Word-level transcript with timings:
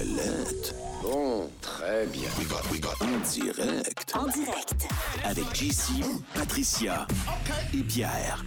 Ouellette. 0.00 0.74
Bon, 1.02 1.50
très 1.60 2.06
bien. 2.06 2.28
We 2.38 2.46
got, 2.48 2.62
we 2.70 2.80
got. 2.80 2.94
En 3.00 3.18
direct. 3.18 4.14
En 4.14 4.26
direct. 4.28 4.88
Avec 5.24 5.44
JC, 5.54 6.02
Patricia 6.34 7.06
et 7.74 7.82
Pierre. 7.82 8.42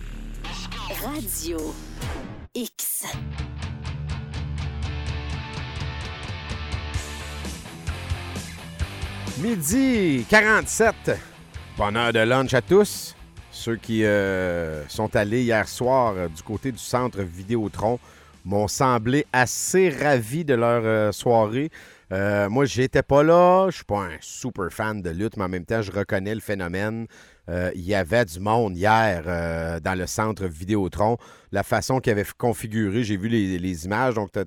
Radio 1.03 1.57
X. 2.55 3.05
Midi 9.39 10.25
47. 10.29 10.95
Bonne 11.77 11.97
heure 11.97 12.13
de 12.13 12.19
lunch 12.19 12.53
à 12.53 12.61
tous. 12.61 13.15
Ceux 13.51 13.75
qui 13.75 14.03
euh, 14.05 14.87
sont 14.87 15.15
allés 15.15 15.43
hier 15.43 15.67
soir 15.67 16.13
euh, 16.17 16.27
du 16.29 16.41
côté 16.41 16.71
du 16.71 16.79
centre 16.79 17.21
Vidéotron 17.21 17.99
m'ont 18.45 18.67
semblé 18.67 19.25
assez 19.33 19.89
ravis 19.89 20.45
de 20.45 20.53
leur 20.53 20.83
euh, 20.85 21.11
soirée. 21.11 21.71
Euh, 22.11 22.47
moi, 22.49 22.65
j'étais 22.65 23.01
pas 23.01 23.23
là. 23.23 23.67
Je 23.69 23.77
suis 23.77 23.85
pas 23.85 24.01
un 24.01 24.17
super 24.19 24.71
fan 24.71 25.01
de 25.01 25.09
lutte, 25.09 25.35
mais 25.37 25.45
en 25.45 25.49
même 25.49 25.65
temps, 25.65 25.81
je 25.81 25.91
reconnais 25.91 26.35
le 26.35 26.41
phénomène. 26.41 27.07
Euh, 27.49 27.71
il 27.75 27.81
y 27.81 27.95
avait 27.95 28.25
du 28.25 28.39
monde 28.39 28.77
hier 28.77 29.23
dans 29.81 29.97
le 29.97 30.05
centre 30.05 30.45
Vidéotron. 30.45 31.17
La 31.51 31.63
façon 31.63 31.99
qu'il 31.99 32.11
avait 32.11 32.25
configuré, 32.37 33.03
j'ai 33.03 33.17
vu 33.17 33.29
les, 33.29 33.85
images. 33.85 34.13
Donc, 34.15 34.31
tu 34.31 34.39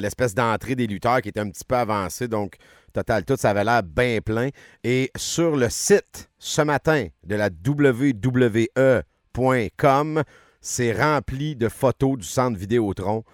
l'espèce 0.00 0.34
d'entrée 0.34 0.74
des 0.74 0.86
lutteurs 0.86 1.20
qui 1.20 1.28
était 1.28 1.40
un 1.40 1.50
petit 1.50 1.64
peu 1.64 1.76
avancée. 1.76 2.28
Donc, 2.28 2.56
total, 2.92 3.24
tout, 3.24 3.36
ça 3.36 3.50
avait 3.50 3.64
l'air 3.64 3.82
bien 3.82 4.20
plein. 4.24 4.48
Et 4.82 5.10
sur 5.16 5.56
le 5.56 5.68
site, 5.68 6.30
ce 6.38 6.62
matin, 6.62 7.08
de 7.24 7.34
la 7.34 7.48
WWE.com, 7.48 10.22
c'est 10.62 10.92
rempli 10.92 11.54
de 11.56 11.68
photos 11.68 12.16
du 12.16 12.24
centre 12.26 12.58
Vidéotron. 12.58 13.24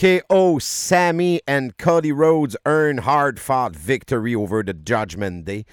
KO, 0.00 0.58
Sammy 0.60 1.40
and 1.48 1.68
Cody 1.78 2.10
Rhodes 2.10 2.56
earn 2.66 2.98
hard-fought 2.98 3.76
victory 3.76 4.34
over 4.34 4.62
the 4.64 4.74
Judgment 4.84 5.44
Day. 5.44 5.64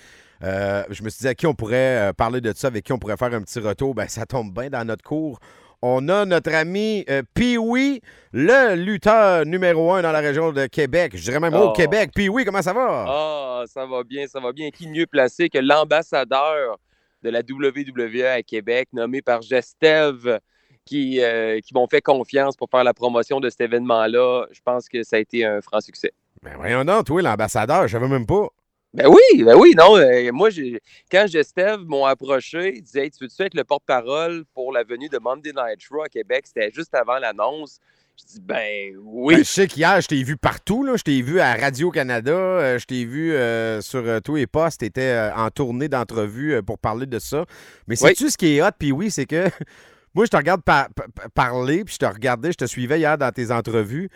Euh, 0.43 0.83
je 0.89 1.01
me 1.01 1.09
suis 1.09 1.21
dit 1.21 1.27
à 1.29 1.33
qui 1.33 1.47
on 1.47 1.53
pourrait 1.55 2.09
euh, 2.09 2.13
parler 2.13 2.41
de 2.41 2.51
ça, 2.53 2.67
avec 2.67 2.83
qui 2.83 2.91
on 2.93 2.99
pourrait 2.99 3.15
faire 3.17 3.33
un 3.33 3.41
petit 3.41 3.59
retour. 3.59 3.95
Ben, 3.95 4.07
ça 4.07 4.25
tombe 4.25 4.53
bien 4.53 4.69
dans 4.69 4.85
notre 4.85 5.03
cours. 5.03 5.39
On 5.81 6.09
a 6.09 6.25
notre 6.25 6.53
ami 6.53 7.05
euh, 7.09 7.21
Pee-Wee, 7.35 8.01
le 8.33 8.75
lutteur 8.75 9.45
numéro 9.45 9.93
un 9.93 10.01
dans 10.01 10.11
la 10.11 10.19
région 10.19 10.51
de 10.51 10.65
Québec. 10.65 11.13
Je 11.15 11.21
dirais 11.23 11.39
même 11.39 11.53
au 11.53 11.69
Oh. 11.69 11.71
Québec. 11.73 12.11
Pee-Wee, 12.13 12.43
comment 12.43 12.61
ça 12.63 12.73
va? 12.73 13.05
Ah, 13.07 13.63
ça 13.67 13.85
va 13.85 14.03
bien, 14.03 14.27
ça 14.27 14.39
va 14.39 14.51
bien. 14.51 14.71
Qui 14.71 14.87
mieux 14.89 15.05
placé 15.07 15.49
que 15.49 15.59
l'ambassadeur 15.59 16.77
de 17.23 17.29
la 17.29 17.39
WWE 17.39 18.25
à 18.25 18.41
Québec, 18.43 18.89
nommé 18.91 19.21
par 19.21 19.41
Gestev, 19.41 20.39
qui, 20.87 21.21
euh, 21.21 21.59
qui 21.59 21.73
m'ont 21.75 21.87
fait 21.87 22.01
confiance 22.01 22.55
pour 22.55 22.69
faire 22.69 22.83
la 22.83 22.93
promotion 22.93 23.39
de 23.39 23.49
cet 23.49 23.61
événement-là. 23.61 24.45
Je 24.51 24.59
pense 24.63 24.87
que 24.89 25.03
ça 25.03 25.17
a 25.17 25.19
été 25.19 25.45
un 25.45 25.61
franc 25.61 25.81
succès. 25.81 26.13
Ben 26.41 26.53
voyons 26.55 26.83
donc, 26.85 27.05
toi, 27.05 27.21
l'ambassadeur, 27.21 27.87
je 27.87 27.91
savais 27.93 28.07
même 28.07 28.25
pas. 28.25 28.47
Ben 28.93 29.07
oui, 29.07 29.43
ben 29.43 29.55
oui, 29.55 29.73
non. 29.77 29.97
euh, 29.97 30.31
moi, 30.31 30.49
j'ai- 30.49 30.79
quand 31.11 31.27
Gestev 31.27 31.83
m'ont 31.85 32.05
approché, 32.05 32.73
il 32.77 32.81
disait 32.81 33.03
hey, 33.05 33.11
Tu 33.11 33.23
veux-tu 33.23 33.43
être 33.43 33.53
le 33.53 33.63
porte-parole 33.63 34.45
pour 34.53 34.71
la 34.71 34.83
venue 34.83 35.09
de 35.09 35.19
Monday 35.19 35.51
Night 35.55 35.79
Raw 35.91 36.03
à 36.03 36.07
Québec? 36.09 36.45
C'était 36.47 36.71
juste 36.73 36.95
avant 36.95 37.19
l'annonce. 37.19 37.79
Je 38.17 38.33
dis 38.33 38.39
Ben 38.41 38.95
oui. 39.03 39.35
Ben, 39.35 39.43
je 39.43 39.49
sais 39.49 39.67
qu'hier, 39.67 40.01
je 40.01 40.07
t'ai 40.07 40.23
vu 40.23 40.37
partout. 40.37 40.83
Là. 40.83 40.95
Je 40.95 41.03
t'ai 41.03 41.21
vu 41.21 41.39
à 41.39 41.53
Radio-Canada. 41.55 42.31
euh, 42.31 42.79
je 42.79 42.85
t'ai 42.85 43.03
vu 43.05 43.33
euh, 43.33 43.81
sur 43.81 43.99
euh, 44.07 44.19
Tout 44.21 44.37
et 44.37 44.47
Post. 44.47 44.79
Tu 44.79 44.85
étais 44.85 45.29
en 45.35 45.49
tournée 45.51 45.89
d'entrevue 45.89 46.63
pour 46.63 46.79
parler 46.79 47.05
de 47.05 47.19
ça. 47.19 47.45
Mais 47.87 47.95
Oui. 48.01 48.09
sais-tu 48.09 48.29
ce 48.31 48.37
qui 48.37 48.55
est 48.57 48.61
hot? 48.63 48.71
Puis 48.79 48.91
oui, 48.91 49.11
c'est 49.11 49.25
que 49.27 49.45
moi, 50.17 50.25
je 50.25 50.31
te 50.31 50.37
regarde 50.37 50.61
par- 50.63 50.87
par- 50.93 51.29
parler, 51.33 51.83
puis 51.85 51.93
je 51.93 51.99
te 51.99 52.05
regardais, 52.05 52.51
je 52.51 52.57
te 52.57 52.65
suivais 52.65 52.99
hier 52.99 53.17
dans 53.17 53.31
tes 53.31 53.51
entrevues. 53.51 54.09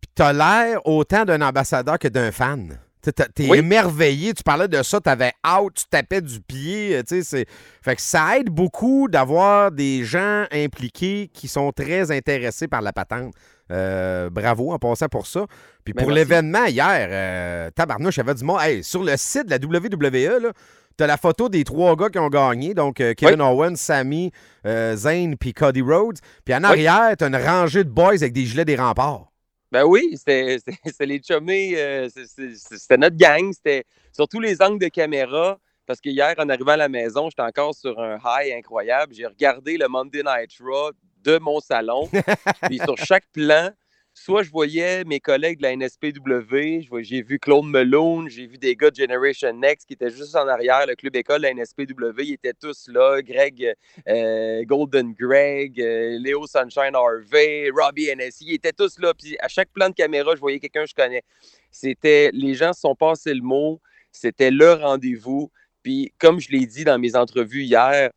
Puis 0.00 0.10
t'as 0.14 0.32
l'air 0.32 0.80
autant 0.86 1.24
d'un 1.24 1.40
ambassadeur 1.42 1.98
que 1.98 2.08
d'un 2.08 2.30
fan. 2.32 2.78
T'es 3.02 3.48
Oui. 3.48 3.58
émerveillé, 3.58 4.34
tu 4.34 4.42
parlais 4.42 4.68
de 4.68 4.82
ça, 4.82 5.00
t'avais 5.00 5.32
out, 5.46 5.72
tu 5.74 5.84
tapais 5.88 6.20
du 6.20 6.40
pied, 6.40 6.96
euh, 6.96 7.02
tu 7.02 7.16
sais, 7.16 7.22
c'est... 7.22 7.46
Fait 7.80 7.96
que 7.96 8.02
ça 8.02 8.36
aide 8.38 8.50
beaucoup 8.50 9.08
d'avoir 9.08 9.70
des 9.70 10.04
gens 10.04 10.44
impliqués 10.52 11.30
qui 11.32 11.48
sont 11.48 11.72
très 11.72 12.10
intéressés 12.10 12.68
par 12.68 12.82
la 12.82 12.92
patente. 12.92 13.32
Euh, 13.70 14.30
bravo 14.30 14.72
en 14.72 14.78
passant 14.78 15.08
pour 15.08 15.26
ça. 15.26 15.46
Puis 15.84 15.94
Ben, 15.94 16.02
pour 16.02 16.10
l'événement 16.10 16.64
hier, 16.66 17.08
euh, 17.10 17.70
tabarnouche, 17.70 18.18
avait 18.18 18.34
du 18.34 18.44
monde. 18.44 18.58
Hey, 18.60 18.82
sur 18.84 19.02
le 19.02 19.16
site 19.16 19.46
de 19.46 19.50
la 19.50 19.58
WWE, 19.58 20.42
là, 20.42 20.52
t'as 20.98 21.06
la 21.06 21.16
photo 21.16 21.48
des 21.48 21.64
trois 21.64 21.96
gars 21.96 22.10
qui 22.10 22.18
ont 22.18 22.28
gagné, 22.28 22.74
donc 22.74 23.00
euh, 23.00 23.14
Kevin 23.14 23.40
Owens, 23.40 23.76
Sammy, 23.76 24.32
euh, 24.66 24.96
Zayn 24.96 25.36
puis 25.36 25.54
Cody 25.54 25.80
Rhodes. 25.80 26.18
Puis 26.44 26.54
en 26.54 26.64
arrière, 26.64 27.14
t'as 27.16 27.28
une 27.28 27.36
rangée 27.36 27.84
de 27.84 27.88
boys 27.88 28.14
avec 28.14 28.32
des 28.32 28.44
gilets 28.44 28.64
des 28.64 28.76
remparts. 28.76 29.32
Ben 29.70 29.84
oui, 29.84 30.16
c'était 30.16 30.58
les 31.06 31.22
chummés, 31.22 31.74
euh, 31.76 32.08
c'était 32.10 32.96
notre 32.98 33.16
gang, 33.16 33.52
c'était 33.52 33.84
surtout 34.12 34.40
les 34.40 34.60
angles 34.60 34.80
de 34.80 34.88
caméra. 34.88 35.58
Parce 35.86 36.00
que 36.00 36.10
hier, 36.10 36.34
en 36.36 36.48
arrivant 36.50 36.72
à 36.72 36.76
la 36.76 36.88
maison, 36.88 37.30
j'étais 37.30 37.42
encore 37.42 37.74
sur 37.74 37.98
un 37.98 38.18
high 38.22 38.52
incroyable. 38.52 39.14
J'ai 39.14 39.24
regardé 39.24 39.78
le 39.78 39.88
Monday 39.88 40.22
Night 40.22 40.50
Raw 40.60 40.90
de 41.22 41.38
mon 41.38 41.60
salon. 41.60 42.10
puis 42.62 42.78
sur 42.78 42.98
chaque 42.98 43.24
plan, 43.32 43.70
soit 44.18 44.42
je 44.42 44.50
voyais 44.50 45.04
mes 45.04 45.20
collègues 45.20 45.58
de 45.58 45.62
la 45.62 45.76
NSPW, 45.76 47.02
j'ai 47.02 47.22
vu 47.22 47.38
Claude 47.38 47.66
Malone, 47.66 48.28
j'ai 48.28 48.46
vu 48.46 48.58
des 48.58 48.74
gars 48.74 48.90
de 48.90 48.96
Generation 48.96 49.52
Next 49.52 49.86
qui 49.86 49.94
étaient 49.94 50.10
juste 50.10 50.34
en 50.34 50.48
arrière, 50.48 50.86
le 50.86 50.96
club 50.96 51.14
école 51.14 51.38
de 51.38 51.42
la 51.42 51.54
NSPW, 51.54 52.22
ils 52.24 52.32
étaient 52.32 52.52
tous 52.52 52.88
là. 52.88 53.22
Greg, 53.22 53.74
euh, 54.08 54.64
Golden 54.64 55.12
Greg, 55.12 55.80
euh, 55.80 56.18
Léo 56.18 56.46
Sunshine 56.46 56.94
Harvey, 56.94 57.70
Robbie 57.74 58.08
Hennessy, 58.08 58.44
ils 58.48 58.54
étaient 58.54 58.72
tous 58.72 58.98
là. 58.98 59.14
Puis 59.14 59.36
à 59.40 59.46
chaque 59.46 59.70
plan 59.70 59.88
de 59.88 59.94
caméra, 59.94 60.34
je 60.34 60.40
voyais 60.40 60.58
quelqu'un 60.58 60.82
que 60.82 60.90
je 60.90 60.94
connais. 60.94 61.22
C'était, 61.70 62.30
les 62.32 62.54
gens 62.54 62.72
se 62.72 62.80
sont 62.80 62.96
passés 62.96 63.34
le 63.34 63.42
mot, 63.42 63.80
c'était 64.10 64.50
le 64.50 64.72
rendez-vous. 64.72 65.50
Puis 65.82 66.12
comme 66.18 66.40
je 66.40 66.50
l'ai 66.50 66.66
dit 66.66 66.84
dans 66.84 66.98
mes 66.98 67.14
entrevues 67.14 67.62
hier, 67.62 68.10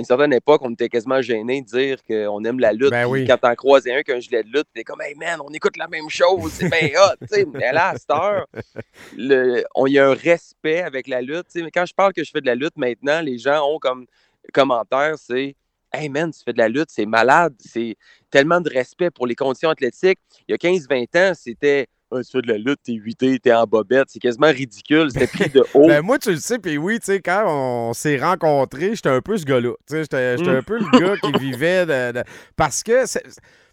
une 0.00 0.04
certaine 0.04 0.32
époque, 0.32 0.60
on 0.64 0.72
était 0.72 0.88
quasiment 0.88 1.22
gêné 1.22 1.62
de 1.62 1.66
dire 1.66 1.98
qu'on 2.04 2.44
aime 2.44 2.58
la 2.58 2.72
lutte. 2.72 2.90
Ben 2.90 3.06
oui. 3.06 3.26
Quand 3.26 3.38
t'en 3.38 3.54
croisais 3.54 3.94
un 3.94 4.02
qui 4.02 4.12
a 4.12 4.16
un 4.16 4.20
gilet 4.20 4.42
de 4.42 4.48
lutte, 4.48 4.66
t'es 4.74 4.82
comme, 4.82 5.00
hey 5.00 5.14
man, 5.14 5.40
on 5.46 5.52
écoute 5.52 5.76
la 5.76 5.86
même 5.88 6.08
chose, 6.10 6.52
c'est 6.52 6.68
bien 6.68 6.88
hot. 7.00 7.44
Mais 7.54 7.72
là, 7.72 7.90
à 7.90 7.96
cette 7.96 8.10
heure, 8.10 8.46
le- 9.16 9.64
on 9.74 9.86
y 9.86 9.98
a 9.98 10.08
un 10.08 10.14
respect 10.14 10.82
avec 10.82 11.06
la 11.06 11.22
lutte. 11.22 11.46
Mais 11.54 11.70
quand 11.70 11.86
je 11.86 11.94
parle 11.94 12.12
que 12.12 12.24
je 12.24 12.30
fais 12.30 12.40
de 12.40 12.46
la 12.46 12.54
lutte 12.54 12.76
maintenant, 12.76 13.20
les 13.20 13.38
gens 13.38 13.64
ont 13.68 13.78
comme 13.78 14.06
commentaire, 14.52 15.16
c'est 15.18 15.54
Hey 15.92 16.08
man, 16.08 16.30
tu 16.32 16.38
fais 16.44 16.52
de 16.52 16.58
la 16.58 16.68
lutte, 16.68 16.88
c'est 16.88 17.04
malade, 17.04 17.52
c'est 17.58 17.96
tellement 18.30 18.60
de 18.60 18.70
respect 18.70 19.10
pour 19.10 19.26
les 19.26 19.34
conditions 19.34 19.70
athlétiques. 19.70 20.20
Il 20.46 20.52
y 20.52 20.54
a 20.54 20.56
15-20 20.56 21.18
ans, 21.18 21.32
c'était 21.34 21.88
Ah, 22.12 22.16
tu 22.24 22.30
fais 22.32 22.42
de 22.42 22.48
la 22.48 22.58
lutte, 22.58 22.80
t'es 22.84 22.92
8 22.94 23.40
t'es 23.42 23.52
en 23.52 23.64
bobette, 23.64 24.06
c'est 24.08 24.18
quasiment 24.18 24.48
ridicule, 24.48 25.10
c'était 25.12 25.26
pris 25.26 25.48
de 25.50 25.62
haut. 25.74 25.86
Ben 25.86 26.02
moi, 26.02 26.18
tu 26.18 26.30
le 26.32 26.38
sais, 26.38 26.58
puis 26.58 26.76
oui, 26.78 26.98
tu 26.98 27.06
sais, 27.06 27.20
quand 27.20 27.44
on 27.46 27.92
s'est 27.92 28.18
rencontrés, 28.18 28.94
j'étais 28.96 29.08
un 29.10 29.20
peu 29.20 29.36
ce 29.36 29.44
gars-là. 29.44 29.72
Tu 29.88 29.94
sais, 29.94 30.02
j'étais 30.02 30.36
Mm. 30.36 30.56
un 30.56 30.62
peu 30.62 30.78
le 30.78 30.98
gars 30.98 31.14
qui 31.22 31.32
vivait 31.38 31.86
de... 31.86 32.12
de- 32.18 32.24
Parce 32.56 32.82
que... 32.82 33.04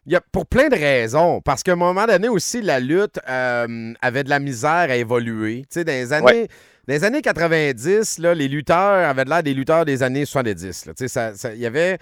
il 0.05 0.13
y 0.13 0.15
a, 0.15 0.21
pour 0.21 0.45
plein 0.45 0.69
de 0.69 0.75
raisons. 0.75 1.41
Parce 1.41 1.63
qu'à 1.63 1.71
un 1.73 1.75
moment 1.75 2.05
donné 2.05 2.29
aussi, 2.29 2.61
la 2.61 2.79
lutte 2.79 3.19
euh, 3.27 3.93
avait 4.01 4.23
de 4.23 4.29
la 4.29 4.39
misère 4.39 4.69
à 4.89 4.95
évoluer. 4.95 5.61
Tu 5.61 5.79
sais, 5.79 5.83
dans 5.83 5.91
les 5.93 6.13
années... 6.13 6.25
Ouais. 6.25 6.47
Dans 6.87 6.93
les 6.93 7.03
années 7.03 7.21
90, 7.21 8.19
là, 8.19 8.33
les 8.33 8.47
lutteurs 8.47 9.09
avaient 9.09 9.25
l'air 9.25 9.43
des 9.43 9.53
lutteurs 9.53 9.83
des 9.83 10.03
années 10.03 10.23
70. 10.23 10.85
là. 10.85 10.93
Tu 10.93 11.03
sais, 11.03 11.07
ça- 11.09 11.33
ça- 11.35 11.53
Il 11.53 11.59
y 11.59 11.65
avait... 11.65 11.97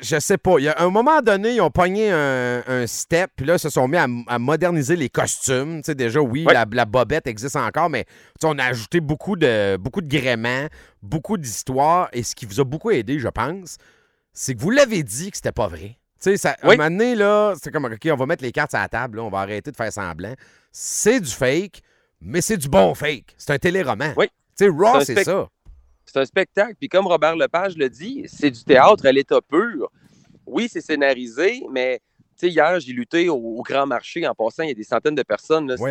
Je 0.00 0.18
sais 0.20 0.38
pas. 0.38 0.54
Il 0.58 0.64
y 0.64 0.68
a 0.68 0.80
un 0.82 0.90
moment 0.90 1.20
donné, 1.22 1.54
ils 1.54 1.60
ont 1.60 1.70
pogné 1.70 2.10
un, 2.10 2.62
un 2.66 2.86
step, 2.86 3.30
puis 3.36 3.46
là, 3.46 3.54
ils 3.54 3.58
se 3.58 3.70
sont 3.70 3.88
mis 3.88 3.96
à, 3.96 4.06
à 4.26 4.38
moderniser 4.38 4.96
les 4.96 5.08
costumes. 5.08 5.78
Tu 5.82 5.86
sais, 5.86 5.94
déjà, 5.94 6.20
oui, 6.20 6.44
Ouais. 6.46 6.52
la, 6.54 6.66
la 6.70 6.84
bobette 6.84 7.26
existe 7.26 7.56
encore, 7.56 7.88
mais 7.90 8.04
tu 8.04 8.10
sais, 8.40 8.46
on 8.48 8.58
a 8.58 8.64
ajouté 8.64 9.00
beaucoup 9.00 9.36
de, 9.36 9.76
beaucoup 9.76 10.00
de 10.02 10.08
gréments, 10.08 10.66
beaucoup 11.02 11.36
d'histoires, 11.38 12.08
et 12.12 12.22
ce 12.22 12.34
qui 12.34 12.46
vous 12.46 12.60
a 12.60 12.64
beaucoup 12.64 12.90
aidé, 12.90 13.18
je 13.18 13.28
pense, 13.28 13.76
c'est 14.32 14.54
que 14.54 14.60
vous 14.60 14.70
l'avez 14.70 15.02
dit 15.02 15.30
que 15.30 15.36
c'était 15.36 15.52
pas 15.52 15.68
vrai. 15.68 15.96
Tu 16.22 16.36
sais, 16.36 16.48
à 16.48 16.56
un 16.62 16.66
moment 16.76 16.90
donné, 16.90 17.14
là, 17.14 17.54
c'est 17.60 17.70
comme, 17.72 17.86
OK, 17.86 18.08
on 18.10 18.16
va 18.16 18.26
mettre 18.26 18.44
les 18.44 18.52
cartes 18.52 18.74
à 18.74 18.80
la 18.82 18.88
table, 18.88 19.16
là, 19.18 19.24
on 19.24 19.30
va 19.30 19.38
arrêter 19.40 19.70
de 19.70 19.76
faire 19.76 19.92
semblant. 19.92 20.34
C'est 20.70 21.20
du 21.20 21.30
fake, 21.30 21.80
mais 22.20 22.40
c'est 22.40 22.56
du 22.56 22.68
bon 22.68 22.94
fake. 22.94 23.34
C'est 23.36 23.52
un 23.52 23.58
téléroman. 23.58 24.12
Oui. 24.16 24.26
Tu 24.56 24.66
sais, 24.66 24.70
Raw, 24.70 25.00
C'est 25.04 25.24
ça. 25.24 25.48
C'est 26.04 26.18
un 26.20 26.24
spectacle. 26.24 26.74
Puis 26.78 26.88
comme 26.88 27.06
Robert 27.06 27.36
Lepage 27.36 27.76
le 27.76 27.88
dit, 27.88 28.24
c'est 28.26 28.50
du 28.50 28.64
théâtre 28.64 29.06
à 29.06 29.12
l'état 29.12 29.40
pur. 29.40 29.90
Oui, 30.46 30.68
c'est 30.70 30.80
scénarisé, 30.80 31.62
mais 31.70 32.00
hier, 32.42 32.80
j'ai 32.80 32.92
lutté 32.92 33.28
au, 33.28 33.36
au 33.36 33.62
Grand 33.62 33.86
Marché. 33.86 34.26
En 34.26 34.34
passant, 34.34 34.64
il 34.64 34.68
y 34.70 34.72
a 34.72 34.74
des 34.74 34.82
centaines 34.82 35.14
de 35.14 35.22
personnes. 35.22 35.68
là. 35.68 35.76
Oui, 35.78 35.90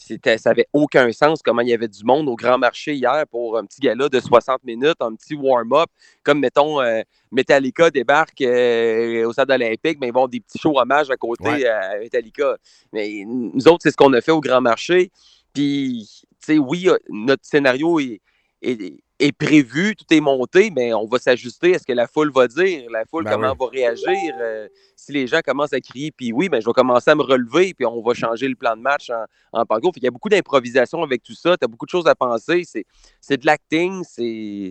C'était- 0.00 0.38
ça 0.38 0.50
n'avait 0.50 0.68
aucun 0.72 1.10
sens 1.10 1.40
comment 1.42 1.60
il 1.60 1.68
y 1.70 1.72
avait 1.72 1.88
du 1.88 2.04
monde 2.04 2.28
au 2.28 2.36
Grand 2.36 2.56
Marché 2.56 2.94
hier 2.94 3.24
pour 3.32 3.58
un 3.58 3.64
petit 3.66 3.80
gala 3.80 4.08
de 4.08 4.20
60 4.20 4.62
minutes, 4.62 4.94
un 5.00 5.12
petit 5.16 5.34
warm-up. 5.34 5.88
Comme, 6.22 6.38
mettons, 6.38 6.80
euh, 6.80 7.02
Metallica 7.32 7.90
débarque 7.90 8.40
euh, 8.42 9.26
au 9.26 9.32
stade 9.32 9.50
olympique, 9.50 9.98
mais 10.00 10.06
ils 10.06 10.12
vont 10.12 10.28
des 10.28 10.38
petits 10.38 10.58
shows 10.60 10.78
hommages 10.78 11.10
à 11.10 11.16
côté 11.16 11.48
Ouais. 11.48 11.66
à 11.66 11.98
Metallica. 11.98 12.56
Mais 12.92 13.24
nous 13.26 13.66
autres, 13.66 13.80
c'est 13.82 13.90
ce 13.90 13.96
qu'on 13.96 14.12
a 14.12 14.20
fait 14.20 14.30
au 14.30 14.40
Grand 14.40 14.60
Marché. 14.60 15.10
Puis, 15.52 16.08
tu 16.12 16.26
sais, 16.46 16.58
oui, 16.58 16.88
euh, 16.88 16.96
notre 17.08 17.44
scénario 17.44 17.98
est, 17.98 18.20
est, 18.62 19.02
est 19.18 19.32
prévu, 19.32 19.96
tout 19.96 20.04
est 20.10 20.20
monté, 20.20 20.70
mais 20.74 20.94
on 20.94 21.06
va 21.06 21.18
s'ajuster 21.18 21.74
à 21.74 21.78
ce 21.78 21.84
que 21.84 21.92
la 21.92 22.06
foule 22.06 22.30
va 22.32 22.46
dire, 22.46 22.88
la 22.90 23.04
foule 23.04 23.24
Ben 23.24 23.32
comment 23.32 23.50
oui. 23.52 23.56
va 23.58 23.66
réagir. 23.66 24.34
euh, 24.40 24.68
si 24.96 25.12
les 25.12 25.26
gens 25.26 25.40
commencent 25.44 25.72
à 25.72 25.80
crier, 25.80 26.10
puis 26.10 26.32
oui, 26.32 26.48
ben, 26.48 26.60
je 26.60 26.66
vais 26.66 26.72
commencer 26.72 27.10
à 27.10 27.14
me 27.14 27.22
relever, 27.22 27.74
puis 27.74 27.86
on 27.86 28.02
va 28.02 28.14
changer 28.14 28.48
le 28.48 28.54
plan 28.54 28.76
de 28.76 28.82
match 28.82 29.10
en, 29.10 29.24
en. 29.52 29.64
Fait 29.64 29.90
qu'il 29.92 30.04
y 30.04 30.08
a 30.08 30.10
beaucoup 30.10 30.28
d'improvisation 30.28 31.02
avec 31.02 31.22
tout 31.22 31.34
ça, 31.34 31.56
tu 31.56 31.64
as 31.64 31.68
beaucoup 31.68 31.86
de 31.86 31.90
choses 31.90 32.06
à 32.06 32.14
penser, 32.14 32.62
c'est, 32.64 32.84
c'est 33.20 33.36
de 33.36 33.46
l'acting, 33.46 34.02
c'est, 34.04 34.70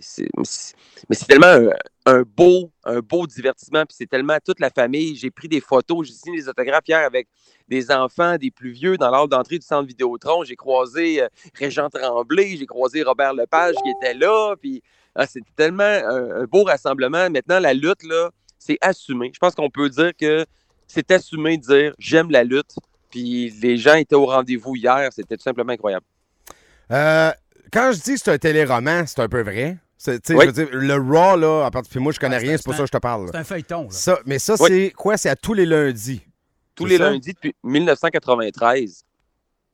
mais 1.10 1.16
c'est 1.16 1.26
tellement 1.28 1.48
un, 1.48 1.70
un 2.08 2.22
beau, 2.22 2.72
un 2.86 3.00
beau 3.00 3.28
divertissement, 3.28 3.86
puis 3.86 3.96
c'est 4.00 4.10
tellement 4.10 4.38
toute 4.44 4.62
la 4.62 4.70
famille. 4.70 5.18
J'ai 5.18 5.30
pris 5.30 5.50
des 5.50 5.60
photos, 5.60 6.08
j'ai 6.08 6.14
signé 6.14 6.38
des 6.38 6.48
autographes 6.48 6.88
hier 6.88 7.06
avec 7.06 7.28
des 7.68 7.92
enfants, 7.92 8.38
des 8.38 8.50
plus 8.50 8.72
vieux 8.72 8.96
dans 8.96 9.12
l'ordre 9.12 9.36
d'entrée 9.36 9.60
du 9.60 9.66
centre 9.66 9.86
Vidéotron. 9.86 10.46
J'ai 10.46 10.56
croisé 10.56 11.22
euh, 11.22 11.28
Régent 11.54 11.90
Tremblay, 11.90 12.56
j'ai 12.56 12.66
croisé 12.66 13.04
Robert 13.04 13.34
Lepage 13.34 13.76
qui 13.84 13.90
était 13.90 14.14
là. 14.14 14.56
Puis 14.56 14.82
ah, 15.16 15.28
c'était 15.28 15.52
tellement 15.58 15.84
un, 15.84 16.46
beau 16.46 16.64
rassemblement. 16.64 17.30
Maintenant, 17.30 17.60
la 17.60 17.74
lutte, 17.74 18.04
là, 18.04 18.30
c'est 18.58 18.78
assumé. 18.80 19.32
Je 19.34 19.40
pense 19.40 19.54
qu'on 19.54 19.70
peut 19.70 19.90
dire 19.90 20.12
que 20.18 20.46
c'est 20.88 21.12
assumé 21.12 21.58
de 21.58 21.64
dire 21.64 21.94
j'aime 22.00 22.32
la 22.32 22.46
lutte. 22.46 22.74
Puis 23.10 23.50
les 23.62 23.78
gens 23.78 23.96
étaient 23.96 24.16
au 24.16 24.28
rendez-vous 24.28 24.78
hier. 24.78 25.10
C'était 25.12 25.36
tout 25.36 25.44
simplement 25.44 25.74
incroyable. 25.74 26.06
Euh, 26.90 27.32
quand 27.74 27.92
je 27.92 28.00
dis 28.00 28.18
c'est 28.18 28.32
un 28.32 28.38
téléroman, 28.38 29.06
c'est 29.06 29.20
un 29.20 29.28
peu 29.28 29.42
vrai. 29.42 29.78
C'est- 29.98 30.20
tu 30.20 30.34
sais, 30.34 30.38
Oui. 30.38 30.46
je 30.46 30.52
veux 30.52 30.66
dire, 30.66 30.70
le 30.72 30.94
Raw, 30.96 31.36
là, 31.38 31.66
à 31.66 31.72
partir 31.72 31.90
puis 31.90 32.00
moi, 32.00 32.12
je 32.12 32.20
connais 32.20 32.36
Ouais, 32.38 32.42
rien, 32.44 32.58
c'est- 32.58 32.64
pour 32.64 32.74
ça 32.74 32.82
que 32.82 32.88
je 32.88 32.92
te 32.92 32.98
parle. 32.98 33.30
C'est 33.32 33.38
un 33.38 33.44
feuilleton. 33.44 33.84
Là. 33.84 33.88
Ça, 33.92 34.20
mais 34.26 34.38
ça, 34.40 34.56
Oui. 34.60 34.70
c'est 34.70 34.92
quoi? 34.92 35.18
C'est 35.18 35.30
à 35.30 35.36
tous 35.36 35.54
les 35.56 35.66
lundis. 35.66 36.22
Tous 36.76 36.86
les 36.86 36.98
ça? 36.98 37.10
lundis 37.10 37.34
depuis 37.34 37.56
1993. 37.64 39.04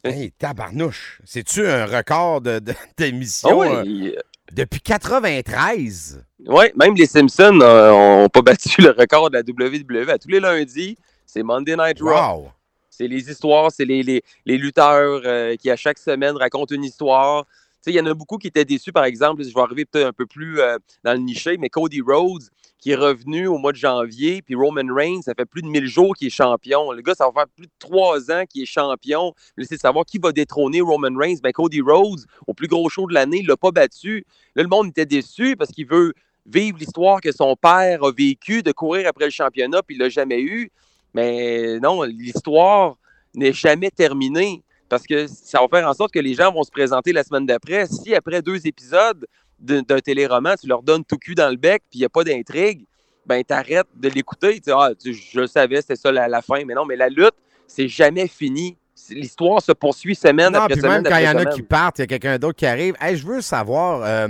Hey, 0.06 0.32
tabarnouche. 0.32 1.20
C'est-tu 1.26 1.66
un 1.68 1.86
record 1.86 2.42
de- 2.42 2.60
de- 2.60 2.74
Ah 2.78 2.88
d'émission 2.98 3.60
oui, 3.60 4.14
euh, 4.16 4.20
depuis 4.52 4.82
93? 4.82 6.24
Ouais, 6.46 6.74
même 6.76 6.96
les 6.96 7.06
Simpsons 7.06 7.54
n'ont 7.54 8.28
pas 8.30 8.42
battu 8.42 8.82
le 8.82 8.92
record 8.92 9.30
de 9.30 9.38
la 9.38 9.44
WWE. 9.44 10.10
À 10.10 10.18
tous 10.18 10.30
les 10.30 10.40
lundis, 10.40 10.98
c'est 11.26 11.44
Monday 11.44 11.76
Night 11.76 12.00
Raw. 12.02 12.10
Wow! 12.44 12.52
C'est 12.90 13.08
les 13.08 13.30
histoires, 13.30 13.72
c'est 13.72 13.86
les, 13.86 14.04
les- 14.04 14.24
les 14.46 14.58
lutteurs 14.58 15.22
euh, 15.26 15.56
qui, 15.56 15.72
à 15.72 15.76
chaque 15.76 15.98
semaine, 15.98 16.36
racontent 16.38 16.76
une 16.76 16.84
histoire. 16.84 17.46
Il 17.86 17.94
y 17.94 18.00
en 18.00 18.06
a 18.06 18.14
beaucoup 18.14 18.38
qui 18.38 18.48
étaient 18.48 18.66
déçus, 18.66 18.94
par 18.94 19.04
exemple. 19.04 19.44
Je 19.44 19.54
vais 19.54 19.60
arriver 19.60 19.86
peut-être 19.86 20.08
un 20.08 20.14
peu 20.14 20.26
plus 20.26 20.60
euh, 20.60 20.78
dans 21.04 21.14
le 21.14 21.20
niché, 21.20 21.58
mais 21.58 21.70
Cody 21.70 22.02
Rhodes, 22.02 22.44
qui 22.80 22.92
est 22.92 22.96
revenu 22.96 23.48
au 23.48 23.58
mois 23.58 23.72
de 23.72 23.78
janvier, 23.78 24.42
puis 24.42 24.56
Roman 24.56 24.94
Reigns, 24.94 25.22
ça 25.22 25.34
fait 25.38 25.46
plus 25.46 25.62
de 25.62 25.68
1000 25.68 25.86
jours 25.88 26.16
qu'il 26.16 26.28
est 26.28 26.30
champion. 26.30 26.92
Le 26.92 27.02
gars, 27.02 27.16
ça 27.16 27.26
va 27.26 27.32
faire 27.34 27.48
plus 27.56 27.68
de 27.68 27.72
trois 27.80 28.32
ans 28.32 28.44
qu'il 28.50 28.64
est 28.64 28.66
champion. 28.66 29.34
Laissez 29.58 29.78
savoir 29.78 30.06
qui 30.06 30.18
va 30.18 30.32
détrôner 30.32 30.82
Roman 30.82 31.18
Reigns. 31.18 31.38
Ben, 31.44 31.52
Cody 31.52 31.82
Rhodes, 31.82 32.26
au 32.48 32.54
plus 32.54 32.68
gros 32.68 32.88
show 32.90 33.08
de 33.08 33.14
l'année, 33.14 33.40
il 33.40 33.48
l'a 33.48 33.58
pas 33.58 33.72
battu. 33.72 34.26
Là, 34.56 34.64
le 34.64 34.70
monde 34.70 34.88
était 34.88 35.06
déçu 35.06 35.56
parce 35.56 35.72
qu'il 35.72 35.88
veut 35.88 36.14
vivre 36.46 36.78
l'histoire 36.78 37.22
que 37.22 37.32
son 37.32 37.56
père 37.56 38.04
a 38.04 38.12
vécue, 38.12 38.64
de 38.64 38.72
courir 38.72 39.08
après 39.08 39.26
le 39.26 39.32
championnat, 39.32 39.82
puis 39.82 39.96
il 39.96 40.00
l'a 40.00 40.10
jamais 40.10 40.42
eu. 40.42 40.72
Mais 41.14 41.80
non, 41.80 42.04
l'histoire 42.04 42.96
n'est 43.34 43.54
jamais 43.54 43.92
terminée 43.92 44.64
parce 44.94 45.08
que 45.08 45.28
ça 45.28 45.60
va 45.60 45.68
faire 45.80 45.88
en 45.88 45.94
sorte 45.94 46.12
que 46.14 46.20
les 46.20 46.34
gens 46.36 46.52
vont 46.52 46.64
se 46.64 46.72
présenter 46.72 47.12
la 47.14 47.24
semaine 47.24 47.46
d'après. 47.46 47.88
Si 47.88 48.14
après 48.16 48.42
deux 48.42 48.66
épisodes 48.68 49.26
d'un 49.60 49.84
téléroman, 50.00 50.56
tu 50.60 50.68
leur 50.68 50.84
donnes 50.84 51.04
tout 51.06 51.18
cul 51.18 51.36
dans 51.36 51.50
le 51.50 51.56
bec 51.58 51.82
puis 51.90 52.00
il 52.00 52.02
n'y 52.02 52.06
a 52.06 52.10
pas 52.10 52.24
d'intrigue, 52.24 52.86
ben 53.26 53.42
t'arrêtes 53.44 53.88
de 53.96 54.10
l'écouter. 54.10 54.56
Tu 54.56 54.60
dis, 54.62 54.72
ah, 54.72 54.92
tu- 55.02 55.14
je 55.14 55.40
le 55.40 55.48
savais, 55.48 55.82
c'était 55.82 55.96
ça 55.96 56.12
la, 56.12 56.28
la 56.28 56.42
fin. 56.42 56.64
Mais 56.66 56.74
non, 56.74 56.86
mais 56.86 56.96
la 56.96 57.10
lutte, 57.10 57.34
c'est 57.68 57.88
jamais 57.88 58.28
fini. 58.28 58.78
L'histoire 59.10 59.62
se 59.62 59.72
poursuit 59.72 60.16
semaine 60.16 60.54
Non, 60.54 60.60
après 60.60 60.74
puis 60.76 60.82
semaine 60.82 61.02
même 61.02 61.12
quand 61.12 61.18
il 61.18 61.24
y 61.26 61.30
en 61.30 61.36
a 61.38 61.46
qui 61.46 61.62
partent, 61.64 62.00
il 62.00 62.02
y 62.02 62.04
a 62.04 62.08
quelqu'un 62.08 62.38
d'autre 62.38 62.56
qui 62.58 62.66
arrive. 62.66 62.96
Hey, 63.02 63.18
je 63.18 63.26
veux 63.26 63.42
savoir, 63.42 64.02
euh, 64.04 64.28